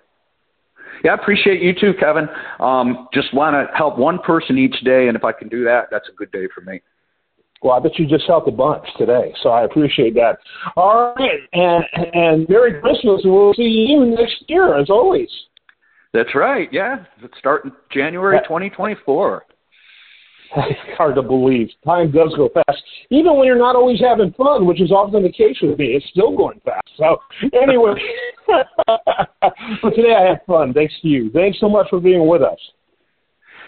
Yeah, 1.04 1.12
I 1.12 1.16
appreciate 1.16 1.62
you 1.62 1.74
too, 1.74 1.94
Kevin. 2.00 2.28
Um, 2.60 3.10
just 3.14 3.34
want 3.34 3.56
to 3.56 3.76
help 3.76 3.98
one 3.98 4.20
person 4.20 4.58
each 4.58 4.80
day, 4.86 5.08
and 5.08 5.18
if 5.18 5.24
I 5.24 5.34
can 5.34 5.50
do 5.50 5.64
that, 5.66 5.88
that's 5.92 6.08
a 6.08 6.16
good 6.16 6.32
day 6.32 6.48
for 6.54 6.62
me. 6.62 6.82
Well, 7.64 7.74
I 7.74 7.80
bet 7.80 7.98
you 7.98 8.06
just 8.06 8.26
helped 8.28 8.48
a 8.50 8.52
bunch 8.52 8.86
today, 8.98 9.34
so 9.42 9.50
I 9.50 9.64
appreciate 9.64 10.14
that. 10.16 10.38
All 10.76 11.14
right, 11.18 11.40
and 11.54 11.84
and 12.14 12.50
Merry 12.50 12.82
Christmas, 12.82 13.22
and 13.24 13.32
we'll 13.32 13.54
see 13.54 13.64
you 13.64 14.06
next 14.06 14.44
year, 14.48 14.78
as 14.78 14.90
always. 14.90 15.30
That's 16.14 16.36
right. 16.36 16.68
Yeah, 16.72 17.06
it's 17.24 17.34
starting 17.40 17.72
January 17.92 18.40
2024. 18.44 19.46
It's 20.56 20.80
hard 20.98 21.16
to 21.16 21.24
believe. 21.24 21.70
Time 21.86 22.12
does 22.12 22.34
go 22.36 22.50
fast, 22.54 22.84
even 23.10 23.38
when 23.38 23.48
you're 23.48 23.58
not 23.58 23.78
always 23.78 24.00
having 24.02 24.34
fun, 24.34 24.66
which 24.66 24.82
is 24.82 24.92
often 24.92 25.24
the 25.24 25.32
case 25.32 25.58
with 25.62 25.80
me. 25.80 25.88
It's 25.88 26.06
still 26.10 26.36
going 26.36 26.60
fast. 26.66 26.88
So 26.98 27.18
anyway, 27.60 27.94
but 28.46 29.96
today 29.96 30.16
I 30.16 30.30
had 30.30 30.42
fun. 30.46 30.74
Thanks 30.74 30.94
to 31.02 31.08
you. 31.08 31.32
Thanks 31.32 31.60
so 31.62 31.70
much 31.70 31.88
for 31.90 32.02
being 32.02 32.28
with 32.28 32.42
us. 32.42 32.60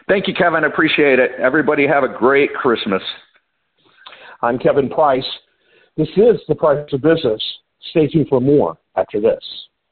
Thank 0.07 0.27
you, 0.27 0.35
Kevin. 0.35 0.63
I 0.63 0.67
appreciate 0.67 1.17
it. 1.17 1.31
Everybody 1.39 1.87
have 1.87 2.03
a 2.03 2.09
great 2.09 2.53
Christmas. 2.53 3.01
I'm 4.45 4.59
Kevin 4.59 4.89
Price. 4.89 5.25
This 5.97 6.07
is 6.09 6.39
the 6.47 6.53
Price 6.53 6.87
of 6.93 7.01
Business. 7.01 7.41
Stay 7.89 8.07
tuned 8.07 8.27
for 8.29 8.39
more 8.39 8.77
after 8.95 9.19
this. 9.19 9.43